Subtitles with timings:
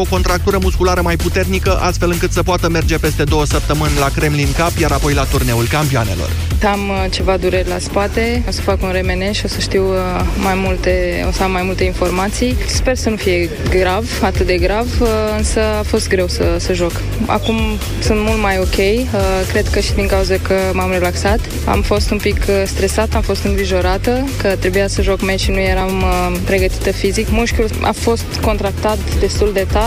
[0.00, 4.46] o contractură musculară mai puternică, astfel încât să poată merge peste două săptămâni la Kremlin
[4.46, 6.30] Cup, iar apoi la turneul campioanelor.
[6.64, 9.88] Am uh, ceva dureri la spate, o să fac un remene și o să știu
[9.88, 9.96] uh,
[10.42, 12.56] mai multe, o să am mai multe informații.
[12.66, 16.72] Sper să nu fie grav, atât de grav, uh, însă a fost greu să, să
[16.72, 16.92] joc.
[17.26, 17.56] Acum
[18.02, 19.08] sunt mult mai ok,
[19.48, 21.40] cred că și din cauza că m-am relaxat.
[21.64, 25.58] Am fost un pic stresat, am fost îngrijorată că trebuia să joc meci și nu
[25.58, 26.04] eram
[26.44, 27.30] pregătită fizic.
[27.30, 29.84] Mușchiul a fost contractat destul de tare.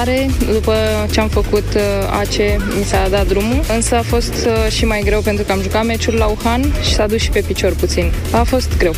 [0.54, 0.73] După
[1.11, 1.66] ce am făcut
[2.09, 2.35] AC,
[2.77, 4.34] mi s-a dat drumul, însă a fost
[4.70, 7.44] și mai greu pentru că am jucat meciul la Wuhan și s-a dus și pe
[7.48, 8.12] picior puțin.
[8.31, 8.95] A fost greu.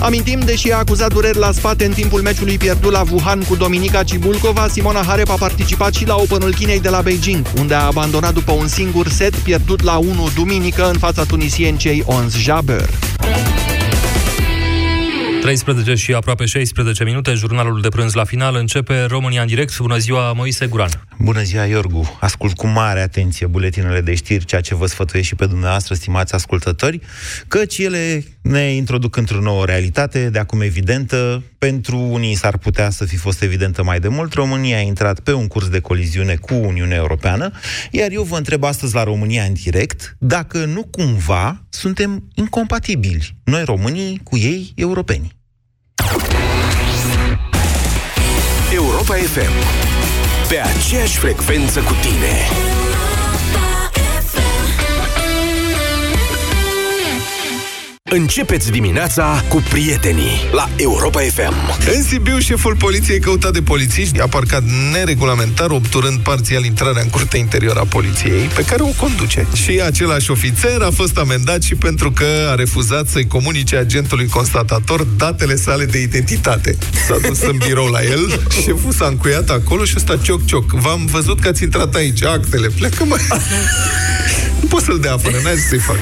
[0.00, 4.02] Amintim, deși a acuzat dureri la spate în timpul meciului pierdut la Wuhan cu Dominica
[4.02, 8.32] Cibulcova, Simona Halep a participat și la Openul Chinei de la Beijing, unde a abandonat
[8.32, 12.88] după un singur set pierdut la 1 duminică în fața tunisiencei Ons Jabeur.
[15.44, 19.78] 13 și aproape 16 minute, jurnalul de prânz la final începe România în direct.
[19.78, 20.90] Bună ziua, Moise Guran.
[21.18, 22.18] Bună ziua, Iorgu.
[22.20, 26.34] Ascult cu mare atenție buletinele de știri, ceea ce vă sfătuiesc și pe dumneavoastră, stimați
[26.34, 27.00] ascultători,
[27.48, 31.42] căci ele ne introduc într-o nouă realitate, de acum evidentă.
[31.64, 34.32] Pentru unii s-ar putea să fi fost evidentă mai de mult.
[34.32, 37.50] România a intrat pe un curs de coliziune cu Uniunea Europeană,
[37.90, 43.64] iar eu vă întreb astăzi la România în direct dacă nu cumva suntem incompatibili, noi
[43.64, 45.36] românii cu ei europeni.
[48.74, 49.52] Europa FM
[50.48, 52.34] Pe aceeași frecvență cu tine
[58.14, 61.54] Începeți dimineața cu prietenii la Europa FM.
[61.94, 64.62] În Sibiu, șeful poliției căutat de polițiști a parcat
[64.92, 69.46] neregulamentar, obturând parțial intrarea în curtea interioară a poliției, pe care o conduce.
[69.52, 75.06] Și același ofițer a fost amendat și pentru că a refuzat să-i comunice agentului constatator
[75.16, 76.76] datele sale de identitate.
[77.06, 80.70] S-a dus în birou la el, șeful s-a încuiat acolo și ăsta cioc-cioc.
[80.70, 83.20] V-am văzut că ați intrat aici, actele, plecă mai.
[84.60, 85.96] nu pot să-l dea până, n să-i fac.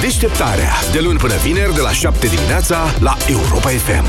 [0.00, 0.72] Deșteptarea.
[0.92, 4.04] De luni până vineri, de la 7 dimineața, la Europa FM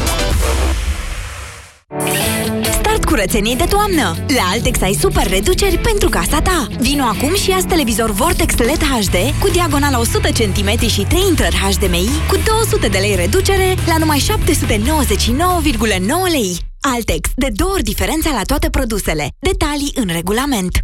[2.72, 4.16] Start curățenii de toamnă!
[4.28, 6.68] La Altex ai super reduceri pentru casa ta!
[6.80, 11.56] Vino acum și ia televizor Vortex LED HD cu diagonala 100 cm și 3 intrări
[11.56, 14.26] HDMI cu 200 de lei reducere la numai 799,9
[16.32, 16.58] lei.
[16.80, 17.30] Altex.
[17.36, 19.28] De două ori diferența la toate produsele.
[19.40, 20.84] Detalii în regulament.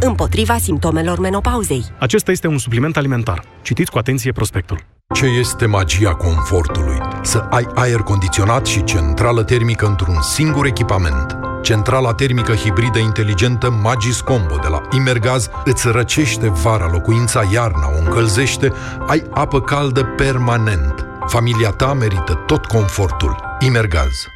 [0.00, 1.84] împotriva simptomelor menopauzei.
[1.98, 3.44] Acesta este un supliment alimentar.
[3.62, 4.78] Citiți cu atenție prospectul.
[5.14, 6.98] Ce este magia confortului?
[7.22, 11.36] Să ai aer condiționat și centrală termică într-un singur echipament.
[11.62, 17.98] Centrala termică hibridă inteligentă Magis Combo de la Imergaz îți răcește vara locuința, iarna o
[18.04, 18.72] încălzește,
[19.06, 21.06] ai apă caldă permanent.
[21.26, 23.36] Familia ta merită tot confortul.
[23.60, 24.35] Imergaz.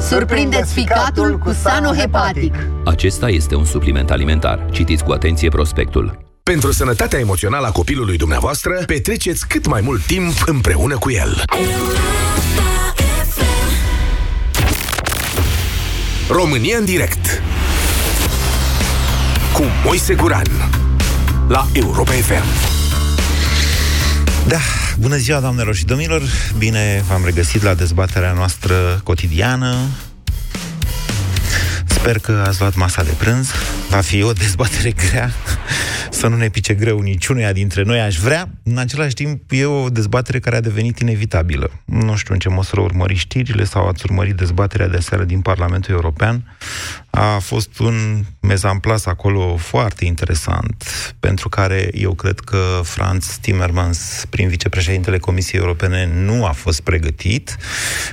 [0.00, 2.54] Surprindeți ficatul cu Sanohepatic.
[2.84, 4.66] Acesta este un supliment alimentar.
[4.70, 6.18] Citiți cu atenție prospectul.
[6.42, 11.42] Pentru sănătatea emoțională a copilului dumneavoastră, petreceți cât mai mult timp împreună cu el.
[16.28, 17.42] România în direct
[19.52, 20.46] cu Moise Guran
[21.48, 22.44] la Europa FM.
[24.46, 24.58] Da,
[24.98, 26.22] bună ziua, doamnelor și domnilor!
[26.58, 29.76] Bine v-am regăsit la dezbaterea noastră cotidiană.
[31.84, 33.50] Sper că ați luat masa de prânz.
[33.88, 35.32] Va fi o dezbatere grea,
[36.24, 38.48] să nu ne pice greu niciunuia dintre noi, aș vrea.
[38.62, 41.70] În același timp, e o dezbatere care a devenit inevitabilă.
[41.84, 45.94] Nu știu în ce măsură urmări știrile sau ați urmărit dezbaterea de seară din Parlamentul
[45.94, 46.56] European.
[47.10, 50.84] A fost un mezamplas acolo foarte interesant,
[51.20, 57.56] pentru care eu cred că Franz Timmermans, prin vicepreședintele Comisiei Europene, nu a fost pregătit.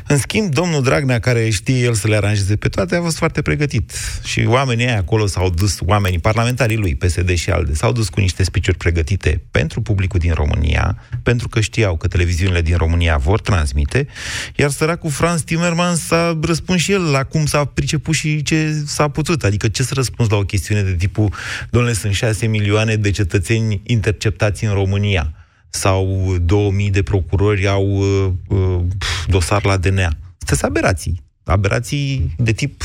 [0.08, 3.42] În schimb, domnul Dragnea, care știe el să le aranjeze pe toate, a fost foarte
[3.42, 3.92] pregătit.
[4.24, 8.01] Și oamenii aia acolo s-au dus dus oamenii, parlamentarii lui, PSD și ALDE, s-au dus
[8.10, 13.18] cu niște spiciuri pregătite pentru publicul din România, pentru că știau că televiziunile din România
[13.18, 14.08] vor transmite,
[14.56, 19.08] iar săracul Franz Timmermans s-a răspuns și el la cum s-a priceput și ce s-a
[19.08, 19.44] putut.
[19.44, 21.34] Adică ce să răspuns la o chestiune de tipul,
[21.70, 25.34] domnule, sunt șase milioane de cetățeni interceptați în România
[25.70, 28.82] sau 2000 de procurori au uh, uh,
[29.28, 30.10] dosar la DNA.
[30.46, 31.24] Sunt aberații.
[31.44, 32.84] Aberații de tip,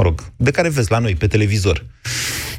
[0.00, 1.86] mă rog, de care vezi la noi pe televizor.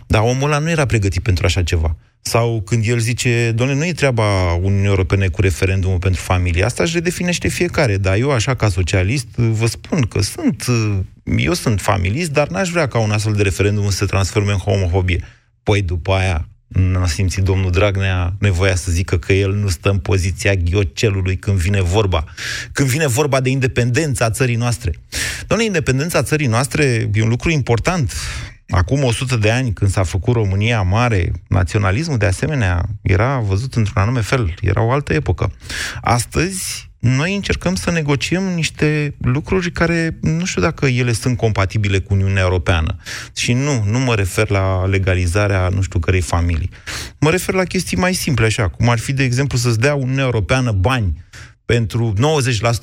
[0.08, 1.96] Dar omul ăla nu era pregătit pentru așa ceva.
[2.22, 6.84] Sau când el zice, doamne, nu e treaba Uniunii Europene cu referendumul pentru familie, asta
[6.84, 10.66] își redefinește fiecare, dar eu, așa ca socialist, vă spun că sunt,
[11.38, 14.58] eu sunt familist, dar n-aș vrea ca un astfel de referendum să se transforme în
[14.58, 15.24] homofobie.
[15.64, 19.98] Păi după aia, n-a simțit domnul Dragnea nevoia să zică că el nu stă în
[19.98, 22.24] poziția ghiocelului când vine vorba.
[22.72, 24.92] Când vine vorba de independența țării noastre.
[25.48, 28.14] Doamne, independența țării noastre e un lucru important.
[28.70, 34.02] Acum 100 de ani, când s-a făcut România mare, naționalismul, de asemenea, era văzut într-un
[34.02, 34.54] anume fel.
[34.62, 35.52] Era o altă epocă.
[36.02, 42.14] Astăzi, noi încercăm să negociem niște lucruri care nu știu dacă ele sunt compatibile cu
[42.14, 42.96] Uniunea Europeană.
[43.36, 46.70] Și nu, nu mă refer la legalizarea nu știu cărei familii.
[47.20, 50.24] Mă refer la chestii mai simple, așa, cum ar fi, de exemplu, să-ți dea Uniunea
[50.24, 51.26] Europeană bani
[51.66, 52.14] pentru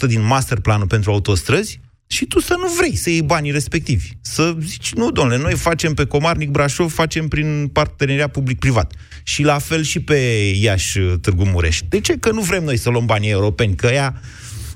[0.05, 1.81] 90% din masterplanul pentru autostrăzi,
[2.11, 4.09] și tu să nu vrei să iei banii respectivi.
[4.21, 8.93] Să zici, nu, domnule, noi facem pe Comarnic Brașov, facem prin parteneria public-privat.
[9.23, 10.15] Și la fel și pe
[10.61, 11.81] Iași Târgu Mureș.
[11.89, 12.17] De ce?
[12.19, 14.21] Că nu vrem noi să luăm banii europeni, că ea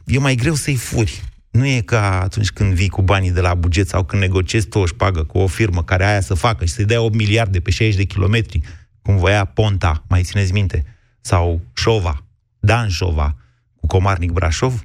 [0.07, 1.23] e mai greu să-i furi.
[1.51, 4.79] Nu e ca atunci când vii cu banii de la buget sau când negociezi tu
[4.79, 7.71] o șpagă cu o firmă care aia să facă și să-i dea 8 miliarde pe
[7.71, 8.61] 60 de kilometri,
[9.03, 10.85] cum voia Ponta, mai țineți minte,
[11.21, 12.25] sau Șova,
[12.61, 13.37] Dan Șova,
[13.81, 14.83] cu Comarnic Brașov,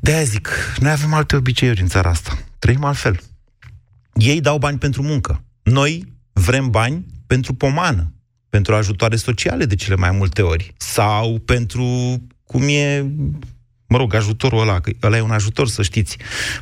[0.00, 0.48] de-aia zic,
[0.78, 2.38] noi avem alte obiceiuri în țara asta.
[2.58, 3.20] Trăim altfel.
[4.14, 5.44] Ei dau bani pentru muncă.
[5.62, 8.12] Noi vrem bani pentru pomană,
[8.48, 10.74] pentru ajutoare sociale de cele mai multe ori.
[10.76, 13.00] Sau pentru, cum e,
[13.86, 16.16] mă rog, ajutorul ăla, că ăla e un ajutor, să știți.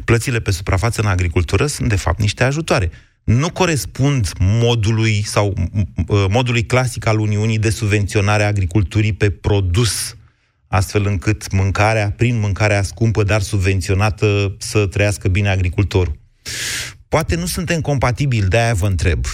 [0.04, 2.90] Plățile pe suprafață în agricultură sunt, de fapt, niște ajutoare.
[3.24, 5.54] Nu corespund modului sau
[6.30, 10.15] modului clasic al Uniunii de subvenționare a agriculturii pe produs
[10.76, 16.18] astfel încât mâncarea, prin mâncarea scumpă, dar subvenționată, să trăiască bine agricultorul.
[17.08, 19.24] Poate nu suntem compatibili, de-aia vă întreb.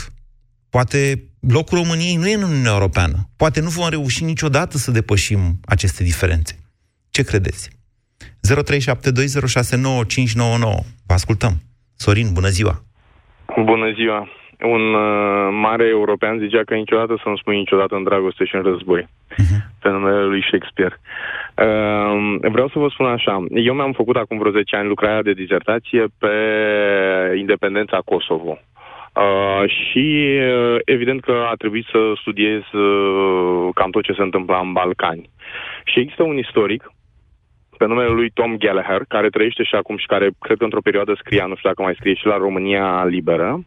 [0.70, 3.28] Poate locul României nu e în Uniunea Europeană.
[3.36, 6.58] Poate nu vom reuși niciodată să depășim aceste diferențe.
[7.10, 7.70] Ce credeți?
[7.70, 7.78] 0372069599.
[11.06, 11.62] Vă ascultăm.
[11.94, 12.84] Sorin, bună ziua!
[13.64, 14.41] Bună ziua!
[14.64, 18.62] Un uh, mare european zicea că niciodată să nu spui niciodată în dragoste și în
[18.62, 19.02] război.
[19.02, 19.60] Uh-huh.
[19.80, 21.00] Pe numele lui Shakespeare.
[21.56, 23.44] Uh, vreau să vă spun așa.
[23.50, 26.34] Eu mi-am făcut acum vreo 10 ani lucrarea de dizertație pe
[27.36, 28.58] independența Kosovo.
[29.14, 34.60] Uh, și uh, evident că a trebuit să studiez uh, cam tot ce se întâmplă
[34.62, 35.30] în Balcani.
[35.84, 36.92] Și există un istoric
[37.78, 41.14] pe numele lui Tom Gallagher, care trăiește și acum și care cred că într-o perioadă
[41.18, 43.60] scria, nu știu dacă mai scrie și la România Liberă,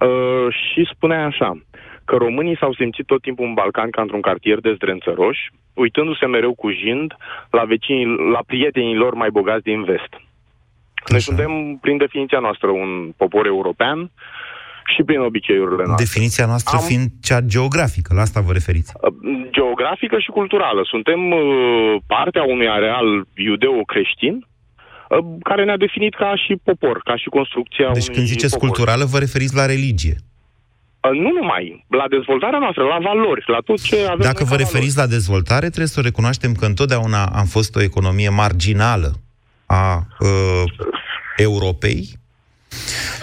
[0.00, 1.58] Uh, și spunea așa,
[2.04, 6.54] că românii s-au simțit tot timpul în Balcan ca într-un cartier de zdrențăroși, uitându-se mereu
[6.54, 7.14] cu jind
[7.50, 10.12] la, vecinii, la prietenii lor mai bogați din vest.
[11.08, 14.10] Noi suntem, prin definiția noastră, un popor european
[14.94, 16.04] și prin obiceiurile noastre.
[16.04, 16.84] Definiția noastră Am...
[16.84, 18.92] fiind cea geografică, la asta vă referiți?
[19.00, 19.12] Uh,
[19.50, 20.80] geografică și culturală.
[20.84, 24.55] Suntem uh, partea unui areal iudeo-creștin, Uh,
[25.42, 28.68] care ne-a definit ca și popor, ca și construcția Deci când ziceți popor.
[28.68, 30.16] culturală, vă referiți la religie?
[30.20, 34.94] Uh, nu numai, la dezvoltarea noastră, la valori, la tot ce avem Dacă vă referiți
[34.94, 35.10] valori.
[35.10, 39.12] la dezvoltare, trebuie să recunoaștem că întotdeauna am fost o economie marginală
[39.66, 40.28] a uh,
[41.36, 42.08] Europei,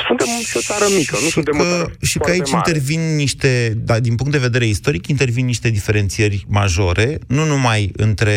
[0.07, 2.63] suntem o țară mică, nu suntem că, o țară Și că aici mare.
[2.69, 8.33] intervin niște, da, din punct de vedere istoric, intervin niște diferențieri majore, nu numai între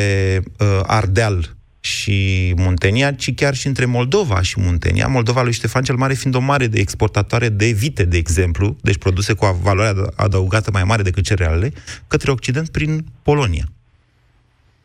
[0.58, 1.54] uh, Ardeal
[1.86, 5.06] și Muntenia, ci chiar și între Moldova și Muntenia.
[5.06, 8.98] Moldova lui Ștefan cel Mare fiind o mare de exportatoare de vite, de exemplu, deci
[8.98, 11.72] produse cu o valoare adăugată mai mare decât cerealele,
[12.08, 13.64] către Occident prin Polonia.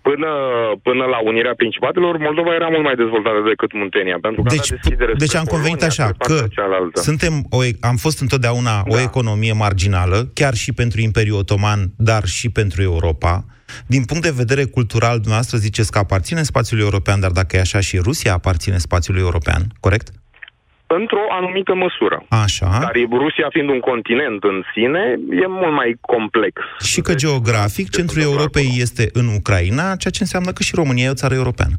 [0.01, 0.27] Până,
[0.83, 4.69] până la unirea principatelor, Moldova era mult mai dezvoltată decât Muntenia, pentru că deci,
[5.17, 6.45] deci am convenit așa, că
[6.93, 8.95] suntem o, am fost întotdeauna da.
[8.95, 13.45] o economie marginală, chiar și pentru Imperiul Otoman, dar și pentru Europa.
[13.85, 17.79] Din punct de vedere cultural, dumneavoastră ziceți că aparține spațiului european, dar dacă e așa
[17.79, 20.11] și Rusia aparține spațiului european, corect?
[20.87, 22.25] Într-o anumită măsură.
[22.29, 22.79] Așa.
[22.81, 25.03] Dar Rusia fiind un continent în sine,
[25.43, 26.61] e mult mai complex.
[26.83, 28.81] Și că deci, geografic, centrul Europei acolo.
[28.81, 31.75] este în Ucraina, ceea ce înseamnă că și România e o țară europeană.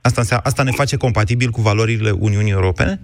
[0.00, 3.00] Asta, înseamnă, asta ne face compatibil cu valorile Uniunii Europene?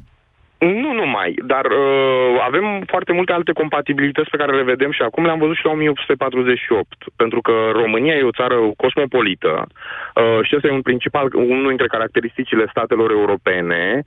[0.58, 5.25] Nu numai, dar uh, avem foarte multe alte compatibilități pe care le vedem și acum
[5.25, 6.86] le-am văzut și la 1848,
[7.16, 11.86] pentru că România e o țară cosmopolită uh, și ăsta e un principal, unul dintre
[11.86, 14.02] caracteristicile statelor europene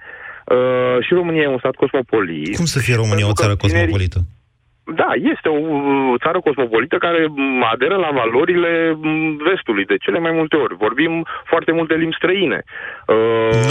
[0.46, 2.56] uh, și România e un stat cosmopolit.
[2.56, 4.20] Cum să fie România o țară tinerii- cosmopolită?
[4.96, 10.20] Da, este o uh, țară cosmopolită care m, aderă la valorile m, vestului de cele
[10.20, 10.76] mai multe ori.
[10.76, 12.64] Vorbim foarte multe limbi străine.
[13.08, 13.16] Uh,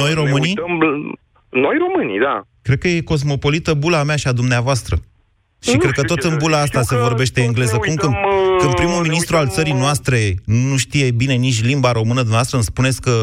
[0.00, 0.54] Noi ne românii?
[0.56, 1.18] uităm l-
[1.50, 2.42] Noi românii, da.
[2.68, 4.96] Cred că e cosmopolită bula mea și a dumneavoastră.
[5.66, 6.66] Și Nu cred că știu tot ce în să bula zic.
[6.66, 7.76] asta Știu se că vorbește tot engleză.
[7.76, 10.18] ne Cum când, uităm, uh, când primul ne ministru al uităm, țării uh, noastre
[10.70, 13.14] nu știe bine nici limba română, dumneavoastră îmi spuneți că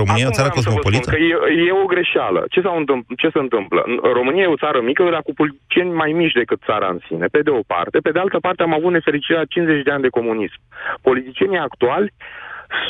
[0.00, 1.08] România e o Acum țară vreau să vă cosmopolită?
[1.08, 2.40] spun Că e, e o greșeală.
[2.52, 3.80] Ce, s-a întâmpl- ce se întâmplă?
[4.18, 7.40] România e o țară mică, dar cu pulceni mai mici decât țara în sine, pe
[7.46, 7.96] de o parte.
[8.06, 10.58] Pe de altă parte am avut nefericirea 50 de ani de comunism.
[11.08, 12.08] Politicienii actuali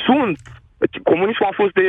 [0.07, 0.39] sunt
[1.03, 1.89] Comunismul a fost, de,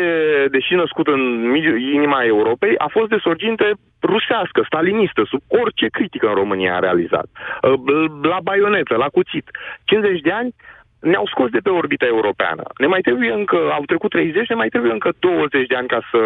[0.52, 3.72] deși născut în midi- inima Europei, a fost de sorginte
[4.02, 7.26] rusească, stalinistă, sub orice critică în România a realizat.
[7.62, 9.50] Uh, La baionetă, la cuțit.
[9.84, 10.56] 50 de ani
[11.12, 12.64] ne-au scos de pe orbita europeană.
[12.78, 16.00] Ne mai trebuie încă, au trecut 30, ne mai trebuie încă 20 de ani ca
[16.12, 16.22] să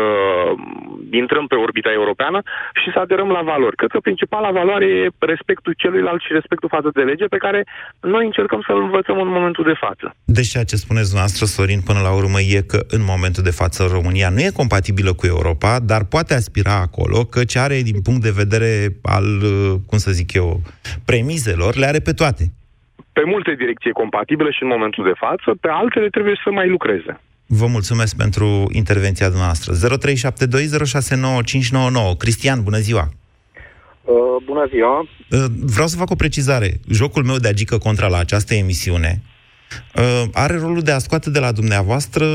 [0.56, 2.40] mm, intrăm pe orbita europeană
[2.82, 3.76] și să aderăm la valori.
[3.76, 7.66] Cred că principala valoare e respectul celuilalt și respectul față de lege pe care
[8.00, 10.16] noi încercăm să-l învățăm în momentul de față.
[10.26, 13.80] Deci ceea ce spuneți noastră, Sorin, până la urmă e că în momentul de față
[13.92, 18.38] România nu e compatibilă cu Europa, dar poate aspira acolo, căci are din punct de
[18.42, 18.72] vedere
[19.04, 20.62] al, uh, cum să zic eu,
[21.06, 22.52] premizelor, le are pe toate.
[23.18, 26.68] Pe multe direcții e compatibilă și în momentul de față, pe altele trebuie să mai
[26.70, 27.20] lucreze.
[27.46, 29.74] Vă mulțumesc pentru intervenția dumneavoastră.
[32.14, 32.18] 0372069599.
[32.18, 33.06] Cristian, bună ziua!
[34.04, 35.00] Uh, bună ziua!
[35.00, 36.70] Uh, Vreau să fac o precizare.
[36.90, 39.22] Jocul meu de agică contra la această emisiune
[39.96, 42.26] uh, are rolul de a scoate de la dumneavoastră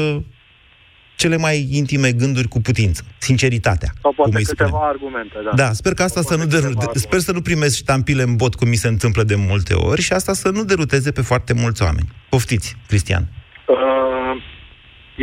[1.23, 3.91] cele mai intime gânduri cu putință, sinceritatea.
[4.02, 4.85] Sau poate cum îi câteva spunem.
[4.93, 5.52] argumente, da.
[5.62, 8.55] Da, sper că asta să nu deru- de- sper să nu primesc ștampile în bot
[8.55, 11.83] cum mi se întâmplă de multe ori și asta să nu deruteze pe foarte mulți
[11.83, 12.09] oameni.
[12.29, 13.25] Poftiți, Cristian.
[13.75, 14.35] Uh,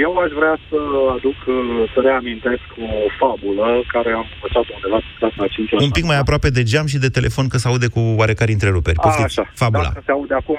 [0.05, 0.77] eu aș vrea să
[1.15, 2.89] aduc, uh, să reamintesc o
[3.19, 6.85] fabulă care am învățat undeva pe clasa a 5 Un pic mai aproape de geam
[6.93, 8.99] și de telefon că se aude cu oarecare întreruperi.
[9.05, 9.83] Poftiți, Așa, fabula.
[9.83, 10.57] Dacă se aude acum,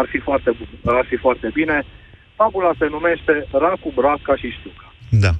[0.00, 1.76] ar fi foarte, bu- ar fi foarte bine.
[2.36, 4.92] Fabula se numește Racu, Brasca și Știuca.
[5.10, 5.30] Da,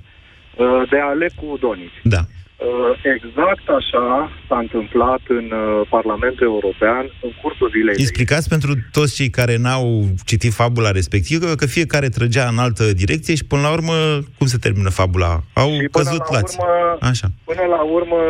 [0.57, 2.01] Uh, De Alecu Donici.
[2.03, 2.19] da.
[2.19, 7.95] Uh, Exact așa s-a întâmplat în uh, Parlamentul European în cursul zilei.
[7.95, 12.85] de Explicați pentru toți cei care n-au citit fabula respectivă că fiecare trăgea în altă
[12.93, 13.93] direcție și până la urmă,
[14.39, 15.33] cum se termină fabula?
[15.63, 16.57] Au Și până căzut la lați.
[16.61, 17.29] urmă, Așa.
[17.45, 18.21] Până la urmă,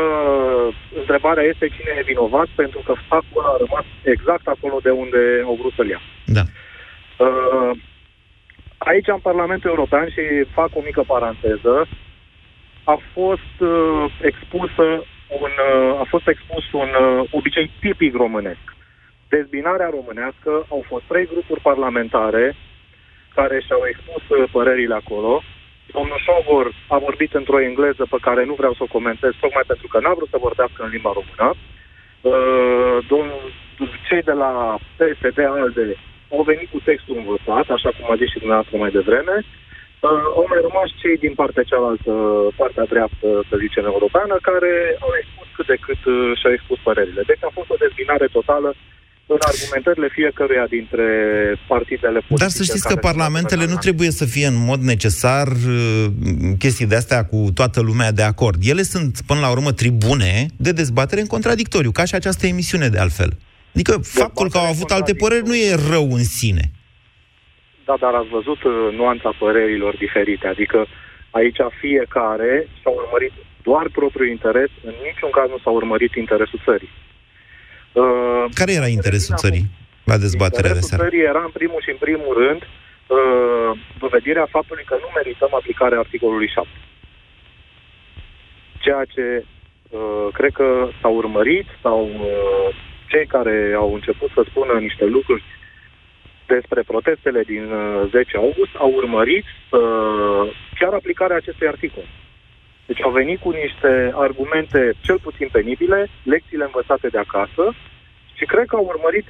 [1.01, 5.57] întrebarea este cine e vinovat, pentru că faptul a rămas exact acolo de unde au
[5.61, 6.01] vrut să-l ia.
[6.37, 6.43] Da.
[7.25, 7.73] Uh,
[8.85, 10.23] Aici, în Parlamentul European, și
[10.55, 11.89] fac o mică paranteză,
[12.85, 14.87] a fost uh, expusă
[15.41, 18.65] un, uh, a fost expus un uh, obicei tipic românesc.
[19.29, 22.57] Dezbinarea românească au fost trei grupuri parlamentare
[23.35, 25.43] care și-au expus uh, părerile acolo.
[25.93, 29.87] Domnul Șogor a vorbit într-o engleză pe care nu vreau să o comentez, tocmai pentru
[29.87, 31.55] că n-a vrut să vorbească în limba română.
[32.21, 33.43] Uh, domnul,
[34.09, 35.97] cei de la PSD ALDE
[36.37, 39.37] au venit cu textul învățat, așa cum a zis și dumneavoastră mai devreme.
[39.45, 42.13] Uh, au mai rămas cei din partea cealaltă,
[42.61, 44.73] partea dreaptă, să zicem, europeană, care
[45.07, 47.23] au expus cât de cât uh, și-au expus părerile.
[47.31, 48.71] Deci a fost o dezbinare totală
[49.35, 51.07] în argumentările fiecăruia dintre
[51.73, 52.45] partidele politice.
[52.45, 53.87] Dar să știți că care sunt parlamentele nu guvernate.
[53.87, 56.07] trebuie să fie în mod necesar uh,
[56.63, 58.59] chestii de astea cu toată lumea de acord.
[58.73, 60.33] Ele sunt, până la urmă, tribune
[60.67, 63.31] de dezbatere în contradictoriu, ca și această emisiune de altfel.
[63.75, 66.65] Adică faptul că au avut alte păreri nu e rău în sine.
[67.85, 70.47] Da, dar ați văzut uh, nuanța părerilor diferite.
[70.47, 70.87] Adică
[71.31, 76.91] aici fiecare și-a urmărit doar propriul interes, în niciun caz nu s-a urmărit interesul țării.
[77.93, 79.67] Uh, Care era interesul țării
[80.05, 81.03] la dezbaterea de interesul seară?
[81.03, 85.99] țării era, în primul și în primul rând, uh, dovedirea faptului că nu merităm aplicarea
[85.99, 86.69] articolului 7.
[88.85, 92.69] Ceea ce uh, cred că s-a urmărit sau uh,
[93.13, 95.45] cei care au început să spună niște lucruri
[96.55, 100.45] despre protestele din uh, 10 august au urmărit uh,
[100.79, 102.07] chiar aplicarea acestui articol.
[102.89, 103.93] Deci au venit cu niște
[104.27, 106.01] argumente cel puțin penibile,
[106.33, 107.65] lecțiile învățate de acasă
[108.39, 109.27] și cred că au urmărit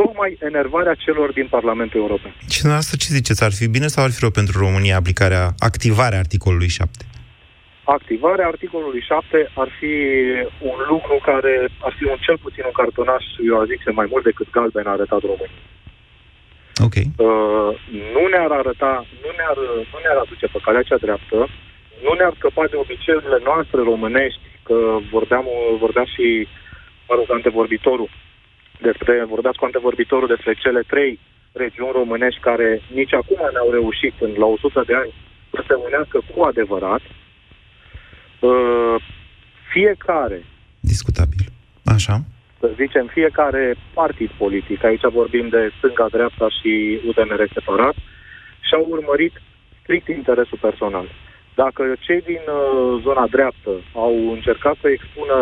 [0.00, 2.34] tocmai enervarea celor din Parlamentul European.
[2.50, 3.44] Și dumneavoastră ce ziceți?
[3.44, 7.04] Ar fi bine sau ar fi rău pentru România aplicarea, activarea articolului 7?
[7.88, 9.94] Activarea articolului 7 ar fi
[10.70, 14.24] un lucru care ar fi un cel puțin un cartonaș, eu aș zice, mai mult
[14.24, 15.60] decât galben a arătat România.
[16.86, 16.96] Ok.
[16.96, 17.70] Uh,
[18.14, 19.58] nu ne-ar arăta, nu ne-ar,
[19.92, 21.38] nu ne-ar aduce pe calea cea dreaptă,
[22.04, 24.76] nu ne-ar scăpa de obiceiurile noastre românești că
[25.10, 25.46] vorbeam,
[25.78, 26.48] vorbea și,
[27.08, 28.10] mă rog, antevorbitorul,
[28.80, 31.18] despre, vorbeați cu antevorbitorul despre cele trei
[31.52, 35.12] regiuni românești care nici acum n-au reușit în, la 100 de ani
[35.50, 37.00] să se unească cu adevărat.
[37.00, 37.25] Uh,
[39.72, 40.42] fiecare
[40.80, 41.44] Discutabil.
[41.84, 42.14] Așa.
[42.60, 47.94] să zicem, fiecare partid politic, aici vorbim de stânga-dreapta și UDMR separat,
[48.68, 49.34] și-au urmărit
[49.80, 51.06] strict interesul personal.
[51.54, 55.36] Dacă cei din uh, zona dreaptă au încercat să expună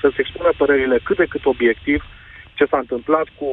[0.00, 2.00] să-și expună părerile cât de cât obiectiv,
[2.58, 3.48] ce s-a întâmplat cu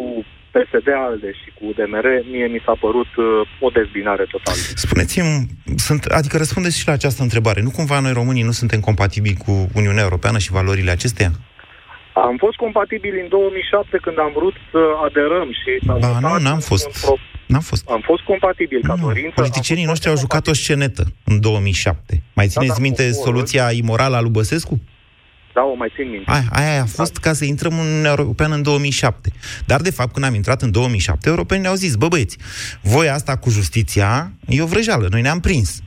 [0.53, 3.25] PSD ALDE și cu UDMR, mie mi s-a părut uh,
[3.65, 4.57] o dezbinare totală.
[4.85, 5.45] Spuneți-mi,
[5.87, 7.61] sunt, adică răspundeți și la această întrebare.
[7.61, 11.31] Nu cumva noi românii nu suntem compatibili cu Uniunea Europeană și valorile acesteia?
[12.13, 16.43] Am fost compatibili în 2007 când am vrut să aderăm și s-a Ba, votat nu,
[16.45, 17.01] n-am un fost.
[17.05, 17.17] pro-
[17.47, 17.89] N-am fost.
[17.89, 19.33] Am fost compatibil ca dorință.
[19.35, 22.21] Politicienii noștri au jucat o scenetă în 2007.
[22.33, 24.79] Mai țineți da, minte poporul- soluția imorală a lui Băsescu?
[25.53, 26.31] Da, o mai țin minte.
[26.31, 29.31] Aia, aia a fost ca să intrăm în Uniunea Europeană în 2007.
[29.65, 32.37] Dar, de fapt, când am intrat în 2007, europenii ne-au zis, bă băieți,
[32.81, 35.81] voi asta cu justiția e o vrăjeală, noi ne-am prins.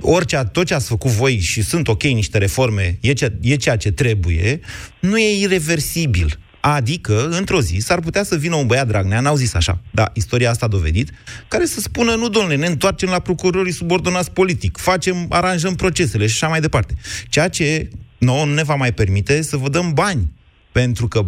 [0.00, 3.76] Orice, tot ce ați făcut voi și sunt ok niște reforme, e, ce, e ceea
[3.76, 4.60] ce trebuie,
[5.00, 6.38] nu e irreversibil.
[6.60, 10.50] Adică, într-o zi, s-ar putea să vină un băiat Dragnea, n-au zis așa, dar istoria
[10.50, 11.10] asta a dovedit,
[11.48, 16.32] care să spună, nu, domnule, ne întoarcem la procurorii subordonați politic, facem, aranjăm procesele și
[16.32, 16.94] așa mai departe.
[17.28, 17.88] Ceea ce
[18.24, 20.32] nouă nu ne va mai permite să vă dăm bani.
[20.72, 21.26] Pentru că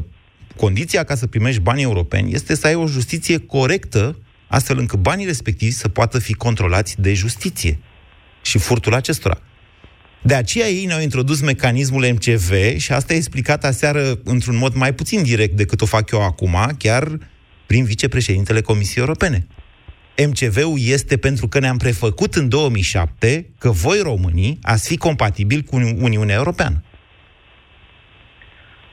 [0.56, 5.26] condiția ca să primești bani europeni este să ai o justiție corectă, astfel încât banii
[5.26, 7.78] respectivi să poată fi controlați de justiție
[8.42, 9.40] și furtul acestora.
[10.22, 14.94] De aceea ei ne-au introdus mecanismul MCV și asta e explicat aseară într-un mod mai
[14.94, 17.18] puțin direct decât o fac eu acum, chiar
[17.66, 19.46] prin vicepreședintele Comisiei Europene.
[20.26, 25.76] MCV-ul este pentru că ne-am prefăcut în 2007 că voi, românii, ați fi compatibili cu
[25.76, 26.82] Uni- Uniunea Europeană.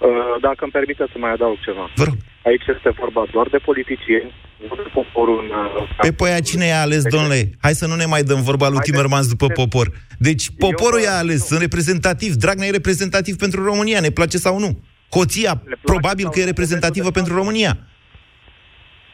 [0.08, 0.10] Uh,
[0.42, 1.86] Dacă îmi permite să mai adaug ceva.
[1.96, 2.18] Vă rog.
[2.50, 4.32] Aici este vorba doar de politicieni,
[4.68, 5.50] nu de poporul în...
[5.82, 7.40] uh, Pe păi cine i-a ales, domnule?
[7.62, 9.88] Hai să nu ne mai dăm vorba lui Timmermans după popor.
[10.18, 12.32] Deci poporul i-a ales, sunt reprezentativ.
[12.34, 14.72] Dragnea e reprezentativ pentru România, ne place sau nu?
[15.16, 17.78] Hoția, probabil că e reprezentativă pentru România.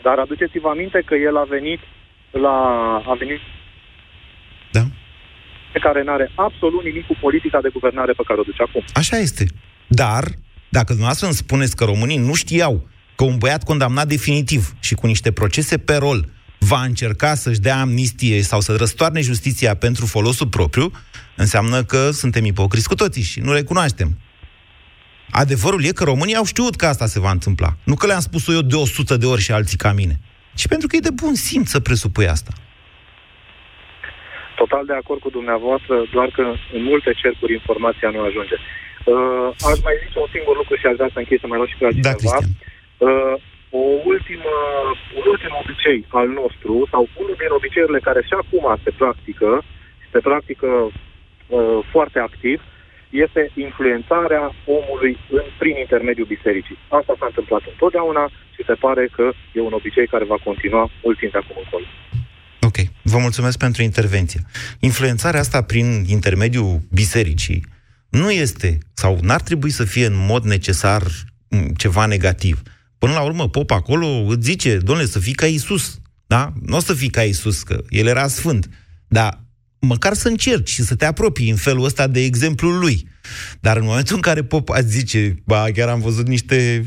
[0.03, 1.79] Dar aduceți-vă aminte că el a venit
[2.31, 2.55] la...
[3.11, 3.39] a venit
[4.71, 4.81] Da.
[5.73, 8.83] pe care nu are absolut nimic cu politica de guvernare pe care o duce acum.
[8.93, 9.45] Așa este.
[9.87, 10.23] Dar,
[10.69, 15.07] dacă dumneavoastră îmi spuneți că românii nu știau că un băiat condamnat definitiv și cu
[15.07, 16.29] niște procese pe rol
[16.59, 20.91] va încerca să-și dea amnistie sau să răstoarne justiția pentru folosul propriu,
[21.35, 24.17] înseamnă că suntem ipocriți cu toții și nu recunoaștem.
[25.31, 27.75] Adevărul e că românii au știut că asta se va întâmpla.
[27.83, 30.19] Nu că le-am spus-o eu de 100 de ori și alții ca mine,
[30.55, 32.51] ci pentru că e de bun simț să presupui asta.
[34.55, 36.41] Total de acord cu dumneavoastră, doar că
[36.73, 38.55] în multe cercuri informația nu ajunge.
[39.11, 41.71] Uh, aș mai zice un singur lucru și aș vrea să închei să mai luăm
[41.71, 42.39] și pe altcineva.
[42.41, 43.35] Da, uh,
[43.81, 44.53] o ultimă,
[45.19, 49.49] un ultim obicei al nostru, sau unul din obiceiurile care și acum se practică,
[50.11, 52.57] se practică uh, foarte activ,
[53.25, 54.45] este influențarea
[54.77, 56.77] omului în, prin intermediul bisericii.
[56.99, 58.23] Asta s-a întâmplat întotdeauna
[58.55, 59.25] și se pare că
[59.57, 61.85] e un obicei care va continua mult timp de acum încolo.
[62.69, 62.77] Ok,
[63.11, 64.41] vă mulțumesc pentru intervenție.
[64.79, 67.61] Influențarea asta prin intermediul bisericii
[68.09, 71.03] nu este, sau n-ar trebui să fie în mod necesar
[71.47, 72.61] m, ceva negativ.
[72.97, 76.53] Până la urmă, pop acolo îți zice, domnule, să fii ca Isus, da?
[76.65, 78.69] Nu o să fii ca Isus, că el era sfânt,
[79.07, 79.43] dar
[79.79, 83.07] măcar să încerci și să te apropii în felul ăsta de exemplul lui.
[83.59, 86.85] Dar în momentul în care pop ați zice, ba, chiar am văzut niște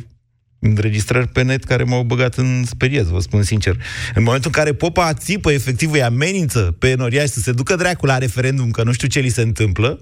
[0.59, 3.77] înregistrări pe net care m-au băgat în speriez, vă spun sincer.
[4.15, 8.09] În momentul în care popa țipă, efectiv îi amenință pe enoriași să se ducă dracul
[8.09, 10.01] la referendum, că nu știu ce li se întâmplă,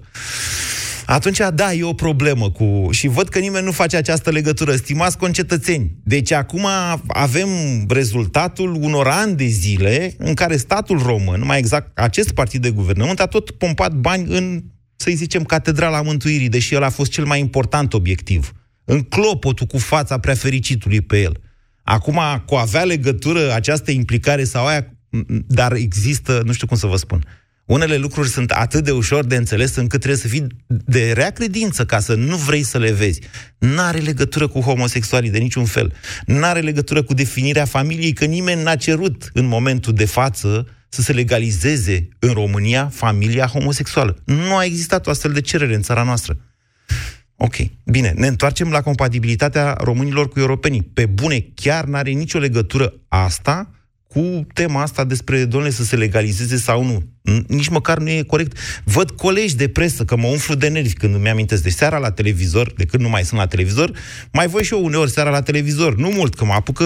[1.05, 2.87] atunci, da, e o problemă cu...
[2.91, 4.75] Și văd că nimeni nu face această legătură.
[4.75, 6.67] Stimați concetățeni, deci acum
[7.07, 7.47] avem
[7.87, 13.19] rezultatul unor ani de zile în care statul român, mai exact acest partid de guvernământ,
[13.19, 14.63] a tot pompat bani în,
[14.95, 18.51] să-i zicem, Catedrala Mântuirii, deși el a fost cel mai important obiectiv.
[18.85, 21.41] În clopotul cu fața prea fericitului pe el.
[21.83, 24.87] Acum, cu avea legătură această implicare sau aia,
[25.47, 27.25] dar există, nu știu cum să vă spun,
[27.71, 31.85] unele lucruri sunt atât de ușor de înțeles încât trebuie să fii de rea credință
[31.85, 33.19] ca să nu vrei să le vezi.
[33.57, 35.93] N-are legătură cu homosexualii de niciun fel.
[36.25, 41.11] N-are legătură cu definirea familiei, că nimeni n-a cerut în momentul de față să se
[41.11, 44.17] legalizeze în România familia homosexuală.
[44.25, 46.37] Nu a existat o astfel de cerere în țara noastră.
[47.35, 47.55] Ok,
[47.85, 50.83] bine, ne întoarcem la compatibilitatea românilor cu europenii.
[50.93, 53.69] Pe bune, chiar n-are nicio legătură asta
[54.13, 57.03] cu tema asta despre, domnule, să se legalizeze sau nu.
[57.47, 58.57] Nici măcar nu e corect.
[58.83, 62.11] Văd colegi de presă că mă umflu de nervi când îmi amintesc de seara la
[62.11, 63.91] televizor, de când nu mai sunt la televizor,
[64.31, 65.95] mai voi și eu uneori seara la televizor.
[65.95, 66.85] Nu mult, că mă apucă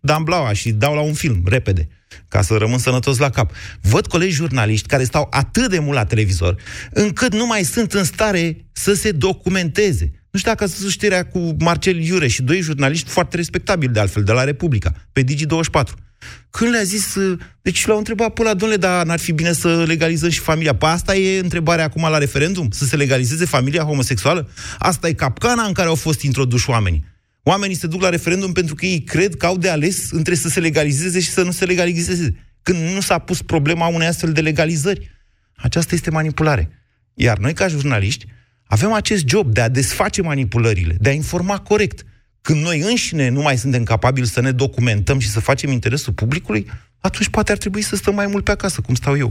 [0.00, 1.88] Dan Blaua și dau la un film, repede,
[2.28, 3.52] ca să rămân sănătos la cap.
[3.80, 6.56] Văd colegi jurnaliști care stau atât de mult la televizor,
[6.90, 10.10] încât nu mai sunt în stare să se documenteze.
[10.30, 14.22] Nu știu dacă ați știrea cu Marcel Iure și doi jurnaliști foarte respectabili, de altfel,
[14.22, 16.03] de la Republica, pe Digi24
[16.50, 19.84] când le-a zis, uh, deci l-au întrebat pe ăla, domnule, dar n-ar fi bine să
[19.86, 20.74] legalizăm și familia?
[20.74, 22.70] Păi asta e întrebarea acum la referendum?
[22.70, 24.50] Să se legalizeze familia homosexuală?
[24.78, 27.04] Asta e capcana în care au fost introduși oamenii.
[27.42, 30.48] Oamenii se duc la referendum pentru că ei cred că au de ales între să
[30.48, 32.36] se legalizeze și să nu se legalizeze.
[32.62, 35.10] Când nu s-a pus problema unei astfel de legalizări.
[35.56, 36.70] Aceasta este manipulare.
[37.14, 38.26] Iar noi, ca jurnaliști,
[38.64, 42.04] avem acest job de a desface manipulările, de a informa corect.
[42.46, 46.66] Când noi înșine nu mai suntem capabili să ne documentăm și să facem interesul publicului,
[47.00, 49.30] atunci poate ar trebui să stăm mai mult pe acasă, cum stau eu.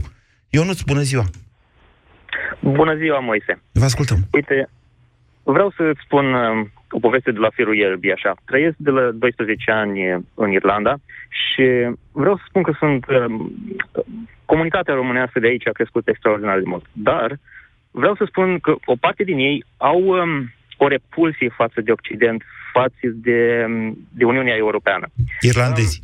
[0.50, 1.24] Eu nu-ți bună ziua!
[2.60, 3.62] Bună ziua, Moise!
[3.72, 4.18] Vă ascultăm!
[4.32, 4.68] Uite,
[5.42, 8.34] vreau să-ți spun uh, o poveste de la firul ierbii, așa.
[8.44, 10.00] Trăiesc de la 12 ani
[10.34, 10.94] în Irlanda
[11.28, 11.64] și
[12.12, 13.04] vreau să spun că sunt...
[13.08, 13.24] Uh,
[14.44, 16.84] comunitatea românească de aici a crescut extraordinar de mult.
[16.92, 17.38] Dar
[17.90, 22.42] vreau să spun că o parte din ei au um, o repulsie față de Occident,
[22.76, 23.66] față de,
[24.18, 25.06] de Uniunea Europeană.
[25.40, 26.02] Irlandezi?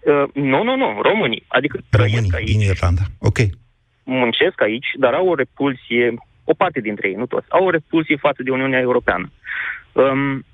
[0.00, 1.44] Uh, nu, nu, nu, românii.
[1.48, 2.50] Adică trăiesc Românii aici.
[2.50, 3.02] din Irlanda.
[3.18, 3.38] Ok.
[4.04, 8.16] Muncesc aici, dar au o repulsie, o parte dintre ei, nu toți, au o repulsie
[8.16, 9.30] față de Uniunea Europeană.
[9.92, 10.44] Um,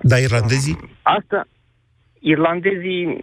[0.00, 0.78] Dar irlandezii?
[1.02, 1.46] Asta,
[2.20, 3.18] irlandezii,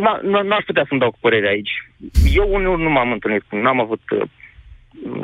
[0.00, 1.70] n- n- n-aș putea să-mi dau cu părere aici.
[2.34, 4.22] Eu uneori nu m-am întâlnit, n-am avut uh,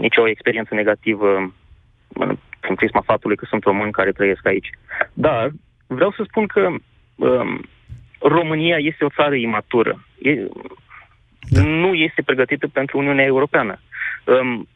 [0.01, 1.55] nicio experiență negativă
[2.65, 4.71] uh, în prisma faptului că sunt români care trăiesc aici.
[5.13, 5.51] Dar
[5.87, 6.69] vreau să spun că
[7.15, 7.69] um,
[8.21, 10.07] România este o țară imatură.
[10.19, 10.47] E,
[11.49, 11.63] da.
[11.63, 13.81] Nu este pregătită pentru Uniunea Europeană.
[14.25, 14.69] Um,